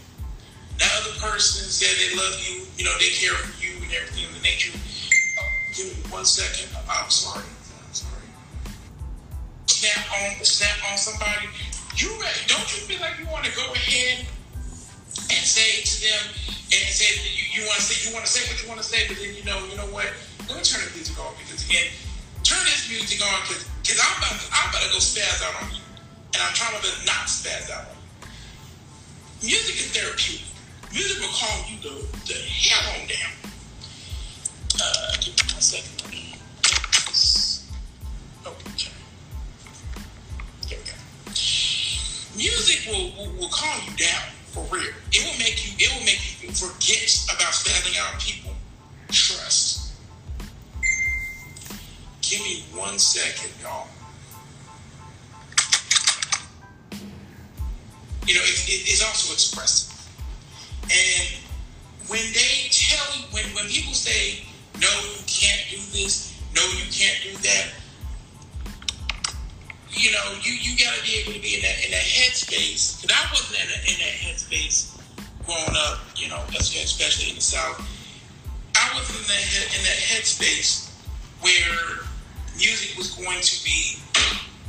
that 0.79 0.89
other 1.01 1.13
person 1.21 1.69
said 1.69 1.93
they 2.01 2.17
love 2.17 2.33
you, 2.41 2.65
you 2.77 2.85
know, 2.85 2.93
they 2.97 3.13
care 3.13 3.37
for 3.37 3.53
you 3.61 3.77
and 3.83 3.91
everything 3.93 4.25
of 4.25 4.33
the 4.33 4.41
nature. 4.41 4.73
Oh, 4.73 5.49
give 5.77 5.85
me 5.93 6.01
one 6.09 6.25
second. 6.25 6.73
I'm 6.89 7.09
sorry. 7.09 7.45
I'm 7.45 7.93
sorry. 7.93 8.25
Snap 9.67 10.01
on, 10.09 10.41
snap 10.41 10.77
on 10.89 10.97
somebody. 10.97 11.45
You 11.97 12.09
ready? 12.17 12.41
Don't 12.47 12.65
you 12.73 12.81
feel 12.89 13.01
like 13.01 13.19
you 13.19 13.27
want 13.29 13.45
to 13.45 13.53
go 13.53 13.65
ahead 13.73 14.25
and 15.29 15.43
say 15.45 15.83
to 15.83 15.95
them 16.01 16.23
and 16.71 16.83
say 16.89 17.13
you, 17.29 17.61
you 17.61 17.67
want 17.67 17.77
to 17.77 17.85
say 17.85 17.99
you 18.07 18.15
want 18.15 18.25
to 18.25 18.31
say 18.31 18.41
what 18.47 18.57
you 18.63 18.67
want 18.71 18.79
to 18.79 18.87
say, 18.87 19.05
but 19.07 19.19
then 19.19 19.35
you 19.35 19.43
know 19.43 19.59
you 19.67 19.75
know 19.75 19.91
what? 19.91 20.07
Let 20.47 20.57
me 20.57 20.63
turn 20.63 20.81
the 20.81 20.91
music 20.95 21.19
on 21.19 21.35
because 21.37 21.67
again, 21.67 21.91
turn 22.41 22.63
this 22.63 22.87
music 22.87 23.19
on 23.21 23.35
because 23.45 23.67
because 23.83 23.99
I'm 23.99 24.15
about 24.17 24.39
to, 24.39 24.45
I'm 24.49 24.67
about 24.71 24.81
to 24.87 24.89
go 24.95 25.03
spaz 25.03 25.43
out 25.43 25.61
on 25.61 25.69
you 25.75 25.83
and 26.33 26.41
I'm 26.41 26.53
trying 26.53 26.81
to 26.81 26.87
not 27.05 27.27
spaz 27.27 27.69
out. 27.71 27.87
Music 29.43 29.75
is 29.75 29.91
therapeutic. 29.91 30.45
Music 30.91 31.19
will 31.19 31.33
calm 31.33 31.65
you 31.69 31.77
the, 31.81 32.05
the 32.27 32.33
hell 32.33 33.01
on 33.01 33.07
down. 33.07 33.31
Uh, 34.81 35.13
give 35.19 35.33
me 35.35 35.53
one 35.53 35.61
second. 35.61 36.01
Okay. 38.45 38.91
We 40.69 40.75
go. 40.75 40.93
Music 42.35 42.87
will, 42.87 43.11
will, 43.17 43.31
will 43.39 43.49
calm 43.49 43.81
you 43.87 43.95
down 43.97 44.23
for 44.51 44.63
real. 44.73 44.93
It 45.11 45.23
will 45.23 45.39
make 45.39 45.65
you. 45.65 45.73
It 45.79 45.91
will 45.93 46.05
make 46.05 46.41
you 46.41 46.49
forget 46.51 47.07
about 47.33 47.53
spazzing 47.53 47.97
out 47.99 48.19
people. 48.19 48.51
Trust. 49.09 49.93
Give 52.21 52.41
me 52.41 52.63
one 52.73 52.97
second, 52.99 53.51
y'all. 53.61 53.87
You 58.27 58.35
know, 58.35 58.41
it, 58.41 58.69
it, 58.69 58.89
it's 58.89 59.03
also 59.03 59.33
expressive. 59.33 59.89
And 60.83 61.27
when 62.07 62.21
they 62.33 62.67
tell 62.69 63.05
you, 63.17 63.25
when, 63.31 63.45
when 63.55 63.65
people 63.67 63.93
say, 63.93 64.43
no, 64.79 64.89
you 65.15 65.23
can't 65.27 65.61
do 65.69 65.77
this, 65.91 66.33
no, 66.55 66.61
you 66.77 66.85
can't 66.91 67.17
do 67.23 67.33
that, 67.47 67.69
you 69.91 70.11
know, 70.11 70.35
you, 70.41 70.53
you 70.53 70.77
got 70.77 70.95
to 70.95 71.03
be 71.03 71.19
able 71.19 71.33
to 71.33 71.41
be 71.41 71.55
in 71.55 71.61
that, 71.61 71.83
in 71.83 71.91
that 71.91 72.03
headspace. 72.03 73.01
Because 73.01 73.17
I 73.17 73.29
wasn't 73.31 73.59
in, 73.59 73.69
a, 73.69 73.77
in 73.91 73.97
that 73.99 74.15
headspace 74.23 74.97
growing 75.45 75.75
up, 75.87 75.99
you 76.15 76.29
know, 76.29 76.41
especially 76.55 77.29
in 77.29 77.35
the 77.35 77.41
South. 77.41 77.79
I 78.77 78.97
was 78.97 79.09
in 79.09 79.27
that, 79.27 79.77
in 79.77 79.83
that 79.83 79.99
headspace 79.99 80.89
where 81.41 82.07
music 82.55 82.97
was 82.97 83.11
going 83.15 83.41
to 83.41 83.63
be 83.65 83.97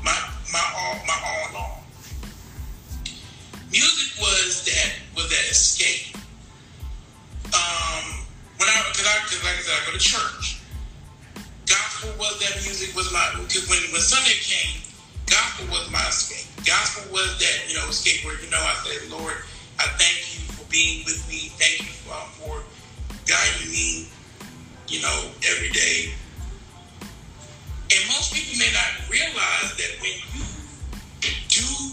my, 0.03 0.17
my 0.53 0.65
all, 0.77 0.95
my 1.07 1.17
all 1.25 1.57
all 1.57 1.72
music 3.73 4.21
was 4.21 4.65
that 4.69 4.93
was 5.17 5.29
that 5.33 5.47
escape. 5.51 6.15
Um, 7.57 8.05
when 8.61 8.69
I 8.69 8.77
because 8.93 9.09
I 9.09 9.17
cause 9.25 9.43
like 9.43 9.57
I 9.57 9.63
said 9.65 9.75
I 9.81 9.87
go 9.89 9.93
to 9.97 9.99
church. 9.99 10.61
Gospel 11.65 12.13
was 12.21 12.37
that 12.45 12.61
music 12.63 12.95
was 12.95 13.09
my 13.13 13.25
because 13.41 13.65
when 13.73 13.81
when 13.91 14.05
Sunday 14.05 14.37
came, 14.45 14.85
gospel 15.27 15.73
was 15.73 15.89
my 15.91 16.05
escape. 16.07 16.47
Gospel 16.69 17.11
was 17.11 17.41
that 17.41 17.65
you 17.67 17.75
know 17.75 17.89
escape 17.89 18.25
where 18.29 18.37
you 18.45 18.51
know 18.53 18.61
I 18.61 18.77
said 18.85 19.09
Lord, 19.11 19.41
I 19.81 19.89
thank 19.97 20.21
you 20.37 20.45
for 20.53 20.69
being 20.69 21.05
with 21.09 21.25
me. 21.29 21.49
Thank 21.57 21.81
you 21.81 21.93
for, 22.05 22.13
um, 22.13 22.29
for 22.37 22.55
guiding 23.25 23.73
me. 23.73 24.07
You 24.89 25.01
know 25.01 25.33
every 25.49 25.73
day. 25.73 26.13
And 27.93 28.01
most 28.09 28.33
people 28.33 28.57
may 28.57 28.73
not 28.73 29.09
realize 29.09 29.77
that 29.77 29.93
when 30.01 30.17
you 30.37 30.45
do 31.49 31.92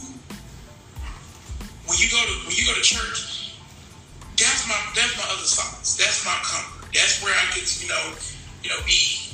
when 1.89 1.97
you 1.97 2.07
go 2.07 2.21
to 2.21 2.33
when 2.45 2.55
you 2.55 2.65
go 2.69 2.73
to 2.77 2.85
church, 2.85 3.57
that's 4.37 4.69
my 4.69 4.77
that's 4.93 5.17
my 5.17 5.25
other 5.33 5.43
solace. 5.43 5.97
That's 5.97 6.23
my 6.23 6.37
comfort. 6.45 6.93
That's 6.93 7.21
where 7.23 7.33
I 7.33 7.49
get 7.55 7.65
to 7.65 7.75
you 7.83 7.89
know 7.89 8.13
you 8.63 8.69
know 8.69 8.77
be 8.85 9.25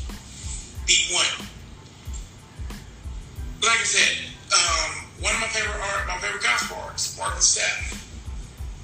be 0.87 0.95
one. 1.11 1.47
Like 3.61 3.81
I 3.81 3.83
said, 3.83 4.31
um, 4.55 5.05
one 5.19 5.35
of 5.35 5.41
my 5.41 5.47
favorite 5.47 5.75
art, 5.75 6.07
my 6.07 6.17
favorite 6.19 6.43
gospel 6.43 6.77
artists, 6.79 7.17
Marvin 7.17 7.39
Sapp. 7.39 7.99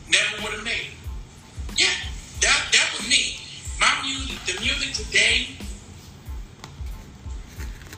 Never 0.10 0.44
would 0.44 0.54
have 0.54 0.66
made. 0.66 0.92
Yeah, 1.78 1.96
that 2.42 2.60
that 2.74 2.88
was 2.98 3.08
me. 3.08 3.40
My 3.80 3.88
music, 4.04 4.36
the 4.46 4.60
music 4.60 4.92
today, 4.94 5.48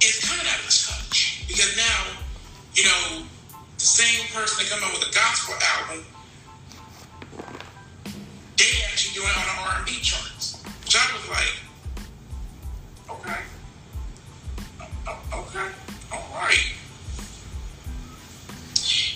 is 0.06 0.20
coming 0.22 0.46
out 0.46 0.60
of 0.60 0.70
touch 0.70 1.46
because 1.48 1.76
now, 1.76 2.14
you 2.76 2.84
know, 2.84 3.26
the 3.84 3.88
same 3.88 4.24
person 4.32 4.64
that 4.64 4.72
come 4.72 4.82
out 4.82 4.98
with 4.98 5.10
a 5.10 5.14
gospel 5.14 5.56
album, 5.76 6.06
they 8.56 8.72
actually 8.88 9.12
doing 9.12 9.28
it 9.28 9.36
on 9.36 9.44
the 9.44 9.62
R 9.68 9.76
and 9.76 9.86
B 9.86 10.00
charts. 10.00 10.64
Which 10.86 10.96
I 10.96 11.04
was 11.12 11.28
like, 11.28 11.52
okay, 13.12 13.44
okay, 15.36 15.68
all 16.16 16.32
right. 16.32 16.72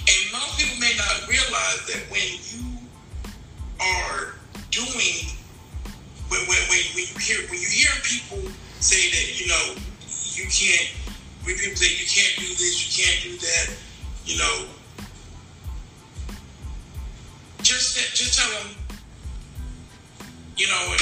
And 0.04 0.22
most 0.36 0.60
people 0.60 0.76
may 0.84 0.92
not 1.00 1.16
realize 1.32 1.88
that 1.88 2.04
when 2.12 2.28
you 2.52 2.68
are 3.80 4.36
doing, 4.72 5.32
when, 6.28 6.42
when, 6.44 6.60
when, 6.68 6.84
when 6.92 7.08
you 7.08 7.18
hear 7.24 7.40
when 7.48 7.62
you 7.62 7.72
hear 7.72 7.92
people 8.04 8.44
say 8.84 9.00
that 9.16 9.40
you 9.40 9.48
know 9.48 9.80
you 10.36 10.44
can't, 10.52 10.92
when 11.48 11.56
people 11.56 11.78
say 11.78 11.88
you 11.96 12.04
can't 12.04 12.36
do 12.36 12.52
this, 12.60 12.84
you 12.84 13.06
can't 13.06 13.24
do 13.24 13.38
that 13.40 13.87
you 14.28 14.38
know, 14.38 14.66
just 17.64 17.96
just 18.14 18.38
tell 18.38 18.50
them, 18.60 18.76
you 20.58 20.68
know, 20.68 20.96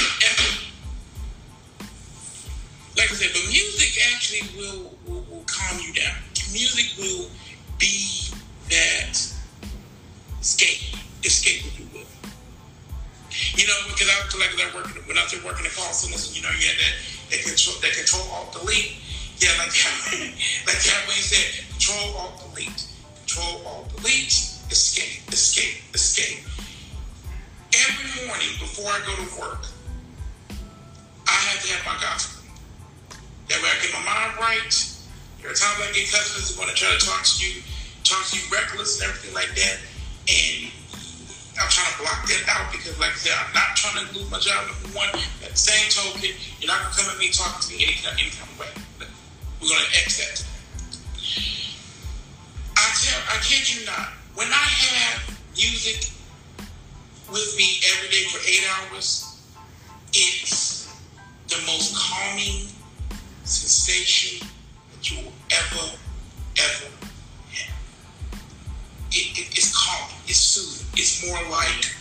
like 2.96 3.10
I 3.10 3.14
said, 3.14 3.34
the 3.34 3.48
music 3.50 4.00
actually 4.14 4.46
will, 4.56 4.94
will, 5.06 5.26
will 5.28 5.44
calm 5.46 5.80
you 5.80 5.92
down. 5.92 6.14
Music 6.52 6.96
will 6.96 7.28
be 7.78 8.30
that 8.70 9.18
escape, 10.40 10.94
escape 11.24 11.66
if 11.66 11.80
you 11.80 11.86
will. 11.92 12.06
You 13.58 13.66
know, 13.66 13.74
because 13.90 14.08
I 14.08 14.22
feel 14.30 14.40
like 14.40 14.74
working 14.74 15.02
when 15.02 15.18
I 15.18 15.24
was 15.24 15.34
working 15.44 15.66
at 15.66 15.74
call 15.74 15.92
centers, 15.92 16.30
you 16.36 16.42
know, 16.42 16.50
you 16.50 16.68
had 16.68 16.78
that 16.78 16.94
that 17.30 17.42
control 17.42 17.74
that 17.82 17.92
control 17.92 18.22
alt 18.30 18.52
delete. 18.52 19.02
Yeah, 19.38 19.50
like 19.58 19.74
like 20.66 20.78
that 20.78 21.04
way 21.08 21.16
you 21.18 21.26
said, 21.26 21.66
control 21.74 22.14
alt 22.16 22.54
delete 22.54 22.85
control, 23.36 23.86
delete, 23.96 24.32
escape, 24.70 25.28
escape, 25.28 25.82
escape. 25.94 26.44
Every 27.74 28.26
morning 28.26 28.48
before 28.60 28.88
I 28.88 29.00
go 29.04 29.12
to 29.12 29.28
work, 29.40 29.66
I 31.28 31.36
have 31.52 31.62
to 31.62 31.68
have 31.72 31.84
my 31.84 32.00
gospel. 32.00 32.44
That 33.48 33.60
way 33.62 33.68
I 33.68 33.76
get 33.82 33.92
my 33.92 34.04
mind 34.04 34.32
right. 34.40 34.72
There 35.40 35.50
are 35.50 35.54
times 35.54 35.78
I 35.84 35.92
get 35.92 36.08
customers 36.10 36.54
who 36.54 36.60
want 36.60 36.70
to 36.70 36.76
try 36.76 36.90
to 36.96 37.02
talk 37.04 37.24
to 37.24 37.36
you, 37.44 37.60
talk 38.04 38.24
to 38.32 38.36
you 38.36 38.42
reckless 38.50 39.00
and 39.00 39.10
everything 39.10 39.34
like 39.34 39.52
that. 39.54 39.76
And 40.26 40.72
I'm 41.60 41.68
trying 41.68 41.92
to 41.92 41.98
block 42.00 42.24
that 42.26 42.42
out 42.48 42.72
because, 42.72 42.98
like 42.98 43.12
I 43.12 43.20
said, 43.20 43.36
I'm 43.36 43.52
not 43.52 43.76
trying 43.76 44.00
to 44.00 44.06
lose 44.16 44.30
my 44.30 44.40
job. 44.40 44.64
Number 44.64 44.96
one, 44.96 45.08
at 45.44 45.52
the 45.52 45.60
same 45.60 45.86
token, 45.92 46.32
you're 46.60 46.72
not 46.72 46.88
to 46.88 46.90
come 46.96 47.10
at 47.12 47.18
me 47.18 47.30
talking 47.30 47.60
to 47.60 47.68
me 47.68 47.84
any, 47.84 47.96
any 48.16 48.32
kind 48.32 48.48
of 48.48 48.56
way. 48.58 48.72
We're 49.60 49.68
to 49.68 49.98
X 50.00 50.16
that. 50.24 50.46
I 53.28 53.38
kid 53.42 53.74
you 53.74 53.84
not, 53.86 54.08
when 54.34 54.48
I 54.48 54.66
have 54.66 55.40
music 55.56 56.10
with 57.30 57.54
me 57.56 57.80
every 57.92 58.08
day 58.08 58.24
for 58.30 58.38
eight 58.46 58.64
hours, 58.76 59.42
it's 60.12 60.88
the 61.48 61.56
most 61.66 61.96
calming 61.96 62.68
sensation 63.44 64.46
that 64.92 65.10
you 65.10 65.24
will 65.24 65.32
ever, 65.50 65.96
ever 66.58 66.90
have. 67.52 67.74
It, 69.10 69.38
it, 69.38 69.58
it's 69.58 69.74
calming. 69.76 70.16
It's 70.26 70.38
soothing. 70.38 70.86
It's 70.96 71.26
more 71.26 71.40
like 71.50 71.92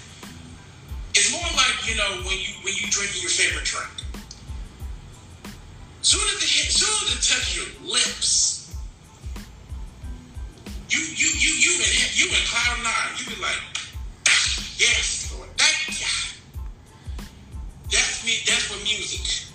it's 1.14 1.32
more 1.32 1.50
like 1.56 1.88
you 1.88 1.96
know 1.96 2.22
when 2.28 2.38
you 2.38 2.54
when 2.64 2.74
you 2.76 2.88
drinking 2.90 3.22
your 3.22 3.32
favorite 3.32 3.66
drink. 3.66 3.90
Soon 6.02 6.22
as 6.36 6.44
hit, 6.44 6.72
soon 6.72 6.90
as 7.08 7.16
it 7.16 7.34
touch 7.34 7.56
your 7.56 7.90
lips, 7.90 8.55
you 10.96 11.04
you 11.20 11.30
you 11.36 11.52
you 11.60 11.74
in 11.84 11.92
you 12.16 12.26
in 12.32 12.44
cloud 12.48 12.80
nine. 12.80 13.12
You 13.20 13.36
be 13.36 13.42
like, 13.44 13.60
yes, 14.80 15.28
Lord, 15.36 15.52
thank 15.60 16.00
you. 16.00 16.08
That's 17.92 18.24
me. 18.24 18.40
That's 18.48 18.72
what 18.72 18.80
music. 18.84 19.52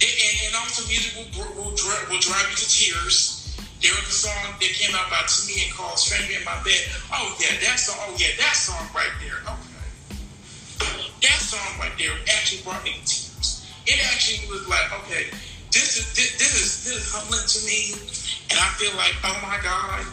And, 0.00 0.10
and, 0.10 0.34
and 0.48 0.56
also 0.56 0.88
music 0.88 1.14
will, 1.14 1.28
will, 1.54 1.70
will 1.70 2.20
drive 2.24 2.48
you 2.50 2.56
to 2.56 2.68
tears. 2.68 3.38
There 3.82 3.92
was 3.92 4.08
a 4.08 4.18
song 4.26 4.56
that 4.58 4.72
came 4.74 4.94
out 4.96 5.10
by 5.10 5.22
Tamia 5.28 5.70
called 5.74 5.98
Stranger 5.98 6.38
in 6.38 6.44
My 6.44 6.56
Bed. 6.64 6.80
Oh 7.12 7.36
yeah, 7.38 7.54
that 7.60 7.78
song, 7.78 7.98
oh 8.08 8.16
yeah, 8.16 8.34
that 8.38 8.56
song 8.56 8.82
right 8.94 9.12
there. 9.20 9.42
Okay. 9.44 10.16
That 11.22 11.38
song 11.38 11.78
right 11.78 11.92
there 11.98 12.14
actually 12.34 12.62
brought 12.62 12.82
me 12.84 12.94
to 12.94 13.04
tears. 13.04 13.66
It 13.86 14.00
actually 14.10 14.48
was 14.48 14.66
like, 14.66 14.90
okay, 15.04 15.30
this 15.70 15.96
is 15.98 16.14
this, 16.14 16.38
this 16.38 16.54
is 16.54 16.84
this 16.84 16.96
is 16.98 17.12
humbling 17.12 17.46
to 17.46 17.60
me. 17.66 17.94
And 18.52 18.60
I 18.60 18.68
feel 18.76 18.94
like, 18.98 19.14
oh 19.24 19.38
my 19.40 19.56
God, 19.62 20.04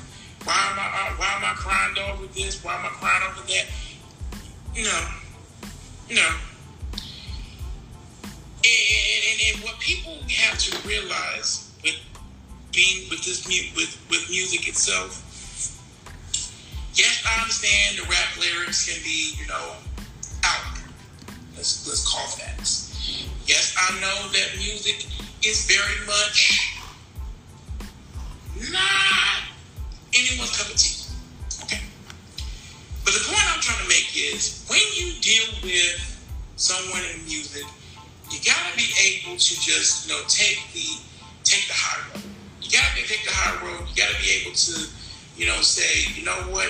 why 0.45 0.55
am 0.71 0.79
I 0.79 0.87
uh, 0.87 1.15
why 1.19 1.27
am 1.35 1.43
I 1.43 1.53
crying 1.57 1.97
over 2.07 2.25
this? 2.27 2.63
Why 2.63 2.73
am 2.75 2.85
I 2.85 2.89
crying 2.89 3.23
over 3.27 3.45
that? 3.47 3.65
No. 4.77 6.15
No. 6.15 6.29
And, 8.63 9.19
and, 9.27 9.55
and 9.55 9.63
what 9.63 9.77
people 9.79 10.15
have 10.29 10.57
to 10.57 10.87
realize 10.87 11.69
with 11.83 11.99
being 12.71 13.09
with 13.09 13.25
this 13.25 13.45
with 13.45 14.07
with 14.09 14.29
music 14.29 14.69
itself. 14.69 15.25
Yes, 16.93 17.21
I 17.27 17.41
understand 17.41 17.97
the 17.97 18.03
rap 18.03 18.39
lyrics 18.39 18.87
can 18.87 19.03
be, 19.03 19.33
you 19.37 19.47
know, 19.47 19.75
out. 20.45 20.79
Let's 21.57 21.85
let's 21.85 22.09
call 22.09 22.25
facts. 22.27 23.27
Yes, 23.45 23.75
I 23.77 23.99
know 23.99 24.29
that 24.31 24.57
music 24.57 25.07
is 25.43 25.65
very 25.65 26.05
much 26.07 26.78
not 28.71 29.39
anyone's 30.13 30.55
cup 30.57 30.69
of 30.69 30.77
tea. 30.77 31.03
Okay. 31.63 31.81
But 33.05 33.13
the 33.13 33.23
point 33.25 33.43
I'm 33.53 33.61
trying 33.61 33.81
to 33.83 33.89
make 33.89 34.11
is 34.15 34.65
when 34.67 34.81
you 34.95 35.13
deal 35.21 35.47
with 35.63 35.97
someone 36.55 37.01
in 37.13 37.23
music, 37.25 37.63
you 38.31 38.39
gotta 38.45 38.75
be 38.75 38.87
able 38.99 39.37
to 39.37 39.53
just, 39.59 40.07
you 40.07 40.13
know, 40.13 40.21
take 40.27 40.59
the 40.73 40.85
take 41.43 41.67
the 41.67 41.73
high 41.73 42.13
road 42.13 42.29
you 42.69 42.77
gotta 42.77 42.95
be 42.95 43.01
take 43.01 43.25
the 43.25 43.31
high 43.31 43.65
road. 43.65 43.81
You 43.89 43.95
gotta 43.95 44.21
be 44.21 44.29
able 44.41 44.55
to, 44.55 44.87
you 45.37 45.47
know, 45.47 45.59
say, 45.61 46.11
you 46.13 46.23
know 46.23 46.37
what, 46.53 46.69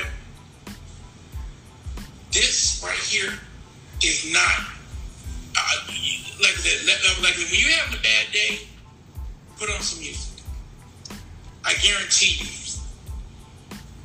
this 2.32 2.82
right 2.84 2.98
here 2.98 3.34
is 4.02 4.32
not. 4.32 4.60
Uh, 5.58 5.92
like 6.40 6.56
uh, 6.56 7.22
like 7.22 7.36
when 7.36 7.48
you 7.52 7.68
have 7.74 7.94
a 7.94 8.02
bad 8.02 8.32
day, 8.32 8.60
put 9.58 9.70
on 9.70 9.82
some 9.82 10.00
music. 10.00 10.29
I 11.66 11.74
guarantee 11.82 12.40
you, 12.40 12.48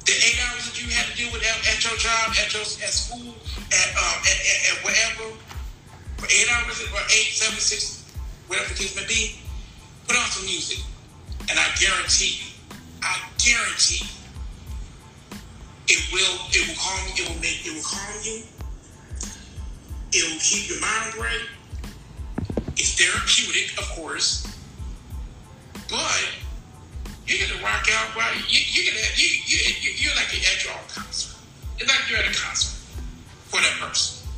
the 0.05 0.13
eight 0.13 0.39
hours 0.45 0.67
that 0.69 0.77
you 0.77 0.91
had 0.93 1.07
to 1.07 1.17
deal 1.17 1.33
with 1.33 1.43
at, 1.43 1.57
at 1.69 1.85
your 1.85 1.97
job, 1.97 2.35
at 2.37 2.53
your 2.53 2.63
at 2.63 2.93
school, 2.93 3.35
at 3.73 3.89
um, 3.97 4.19
at, 4.27 4.39
at, 4.39 4.59
at 4.73 4.85
wherever, 4.85 5.33
for 6.19 6.27
eight 6.27 6.49
hours 6.53 6.81
or 6.83 7.01
eight, 7.09 7.33
seven, 7.33 7.59
six, 7.59 8.05
whatever 8.49 8.69
the 8.69 8.75
case 8.75 8.95
may 8.97 9.07
be, 9.07 9.41
put 10.07 10.17
on 10.17 10.27
some 10.27 10.45
music. 10.45 10.85
And 11.49 11.59
I 11.59 11.69
guarantee 11.81 12.41
you, 12.41 12.77
I 13.03 13.21
guarantee 13.39 14.07
it 15.89 16.13
will 16.13 16.37
it 16.51 16.69
will 16.69 16.77
calm 16.77 17.01
it 17.17 17.29
will 17.29 17.41
make 17.41 17.65
it 17.67 17.75
will 17.75 17.83
calm 17.83 18.15
you. 18.25 18.43
It 20.13 20.33
will 20.33 20.41
keep 20.41 20.71
your 20.71 20.81
mind 20.81 21.17
right. 21.17 21.47
It's 22.77 22.95
therapeutic, 22.99 23.79
of 23.79 23.89
course, 23.91 24.47
but 25.89 26.25
you're 27.27 27.49
gonna 27.49 27.63
rock 27.63 27.87
out 27.93 28.17
right. 28.17 28.37
You, 28.49 28.61
you're 28.69 28.93
gonna 28.93 29.07
you, 29.17 29.29
you, 29.47 29.91
you're 29.97 30.15
like 30.15 30.29
at 30.35 30.65
your 30.65 30.73
own 30.75 30.89
concert. 30.89 31.37
It's 31.79 31.89
like 31.89 32.11
you're 32.11 32.19
at 32.19 32.31
a 32.31 32.39
concert 32.39 32.77
for 33.49 33.61
that 33.61 33.77
person. 33.81 34.29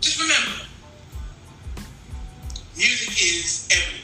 Just 0.00 0.20
remember, 0.20 0.66
music 2.76 3.10
is 3.10 3.68
everywhere. 3.70 4.02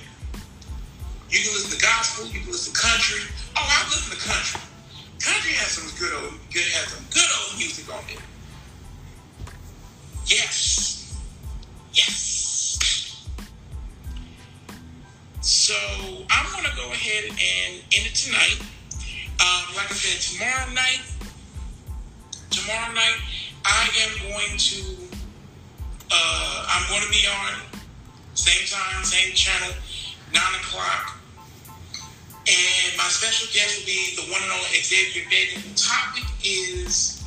You 1.31 1.41
can 1.41 1.53
listen 1.53 1.79
to 1.79 1.83
gospel. 1.83 2.27
You 2.27 2.41
can 2.41 2.53
listen 2.53 2.73
to 2.73 2.81
country. 2.81 3.21
Oh, 3.57 3.65
I 3.65 3.85
listen 3.89 4.17
to 4.17 4.25
country. 4.25 4.61
Country 5.21 5.53
has 5.55 5.73
some 5.73 5.91
good 5.99 6.15
old, 6.23 6.35
good 6.53 6.63
has 6.63 6.93
some 6.93 7.05
good 7.13 7.29
old 7.41 7.59
music 7.59 7.93
on 7.93 8.03
it. 8.09 8.21
Yes, 10.27 11.19
yes. 11.93 12.58
So 15.49 15.73
I'm 16.29 16.53
gonna 16.53 16.77
go 16.77 16.93
ahead 16.93 17.25
and 17.25 17.81
end 17.81 18.05
it 18.05 18.15
tonight. 18.15 18.61
Um, 19.41 19.65
like 19.77 19.89
I 19.91 19.95
said, 19.97 20.21
tomorrow 20.21 20.69
night, 20.75 21.01
tomorrow 22.51 22.93
night, 22.93 23.17
I 23.65 23.89
am 24.05 24.29
going 24.29 24.59
to, 24.59 25.09
uh, 26.13 26.67
I'm 26.69 26.87
going 26.91 27.01
to 27.01 27.09
be 27.09 27.25
on 27.25 27.65
same 28.35 28.67
time, 28.69 29.03
same 29.05 29.33
channel, 29.33 29.73
nine 30.35 30.55
o'clock. 30.61 31.17
And 32.45 32.97
my 32.99 33.09
special 33.09 33.49
guest 33.51 33.79
will 33.79 33.87
be 33.87 34.17
the 34.17 34.31
one 34.31 34.43
and 34.43 34.53
only 34.53 34.83
Xavier 34.83 35.25
Bacon. 35.31 35.63
The 35.63 35.81
topic 35.81 36.25
is 36.45 37.25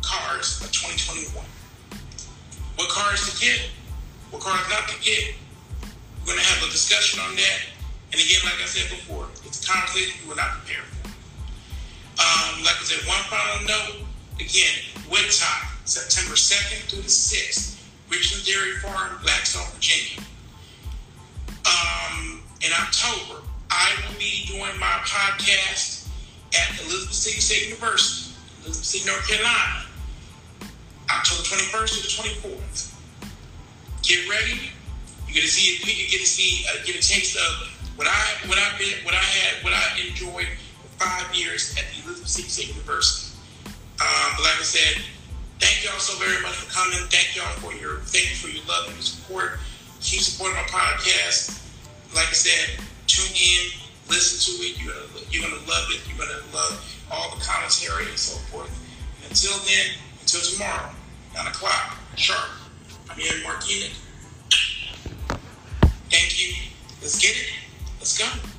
cars 0.00 0.62
of 0.62 0.70
2021. 0.70 1.44
What 2.76 2.88
cars 2.88 3.34
to 3.34 3.40
get, 3.44 3.58
what 4.30 4.40
cars 4.40 4.62
not 4.70 4.86
to 4.86 5.00
get. 5.02 5.34
We're 6.22 6.34
going 6.34 6.38
to 6.38 6.50
have 6.54 6.62
a 6.62 6.70
discussion 6.70 7.20
on 7.20 7.34
that. 7.36 7.58
And 8.12 8.20
again, 8.20 8.40
like 8.44 8.60
I 8.62 8.66
said 8.66 8.90
before, 8.90 9.26
it's 9.44 9.62
a 9.62 9.66
conflict 9.66 10.22
you 10.22 10.28
were 10.28 10.36
not 10.36 10.62
prepared 10.62 10.86
for. 10.86 11.08
Um, 12.22 12.62
like 12.62 12.78
I 12.78 12.84
said, 12.84 13.02
one 13.08 13.22
final 13.26 13.66
note. 13.66 14.06
Again, 14.36 14.74
Woodtop, 15.10 15.86
September 15.86 16.34
2nd 16.34 16.88
through 16.88 17.02
the 17.02 17.08
6th, 17.08 17.80
Richland 18.10 18.44
Dairy 18.44 18.78
Farm, 18.78 19.18
Blackstone, 19.22 19.66
Virginia. 19.74 20.22
Um, 21.66 22.42
in 22.60 22.70
October, 22.72 23.42
I 23.70 23.90
will 24.06 24.18
be 24.18 24.44
doing 24.46 24.78
my 24.78 25.00
podcast 25.02 26.08
at 26.54 26.80
Elizabeth 26.84 27.14
City 27.14 27.40
State 27.40 27.68
University, 27.68 28.34
Elizabeth 28.64 28.86
City, 28.86 29.06
North 29.06 29.26
Carolina, 29.26 29.86
October 31.10 31.42
21st 31.42 31.96
to 31.96 32.02
the 32.02 32.48
24th. 32.48 32.94
Get 34.02 34.28
ready. 34.28 34.70
You're 35.32 35.40
gonna 35.40 35.48
see. 35.48 35.80
We 35.80 35.96
can 35.96 36.10
get 36.12 36.20
to 36.20 36.28
see, 36.28 36.60
uh, 36.68 36.84
get 36.84 36.92
a 36.92 37.00
taste 37.00 37.40
of 37.40 37.72
what 37.96 38.04
I, 38.06 38.20
what 38.52 38.60
I 38.60 38.68
been, 38.76 39.00
what 39.00 39.14
I 39.16 39.24
had, 39.24 39.64
what 39.64 39.72
I 39.72 39.96
enjoyed 40.04 40.44
for 40.76 40.88
five 41.00 41.34
years 41.34 41.72
at 41.80 41.88
the 41.88 42.04
Elizabeth 42.04 42.28
City 42.28 42.48
State 42.52 42.68
University. 42.68 43.32
Um, 43.96 44.28
but 44.36 44.44
like 44.44 44.60
I 44.60 44.68
said, 44.68 45.00
thank 45.56 45.88
y'all 45.88 45.96
so 45.96 46.20
very 46.20 46.36
much 46.44 46.52
for 46.52 46.68
coming. 46.68 47.00
Thank 47.08 47.32
y'all 47.32 47.48
for 47.64 47.72
your, 47.72 48.04
thank 48.12 48.28
you 48.28 48.36
for 48.36 48.52
your 48.52 48.60
love 48.68 48.92
and 48.92 48.96
your 49.00 49.08
support. 49.08 49.56
Keep 50.04 50.20
supporting 50.20 50.60
my 50.60 50.68
podcast. 50.68 51.64
Like 52.12 52.28
I 52.28 52.36
said, 52.36 52.84
tune 53.08 53.32
in, 53.32 53.72
listen 54.12 54.36
to 54.36 54.52
it. 54.68 54.76
You're 54.76 54.92
gonna 54.92 55.24
you're 55.32 55.48
gonna 55.48 55.64
love 55.64 55.88
it. 55.96 56.04
You're 56.12 56.20
gonna 56.20 56.44
love 56.52 56.76
all 57.08 57.32
the 57.32 57.40
commentary 57.40 58.04
and 58.04 58.20
so 58.20 58.36
forth. 58.52 58.68
And 58.68 59.32
until 59.32 59.56
then, 59.64 59.96
until 60.20 60.44
tomorrow, 60.44 60.92
nine 61.32 61.46
o'clock 61.48 61.96
sharp. 62.20 62.52
I'm 63.08 63.16
Mark 63.44 63.64
Enoch. 63.70 63.96
Thank 66.12 66.38
you. 66.38 66.54
Let's 67.00 67.18
get 67.18 67.34
it. 67.34 67.52
Let's 67.98 68.18
go. 68.18 68.51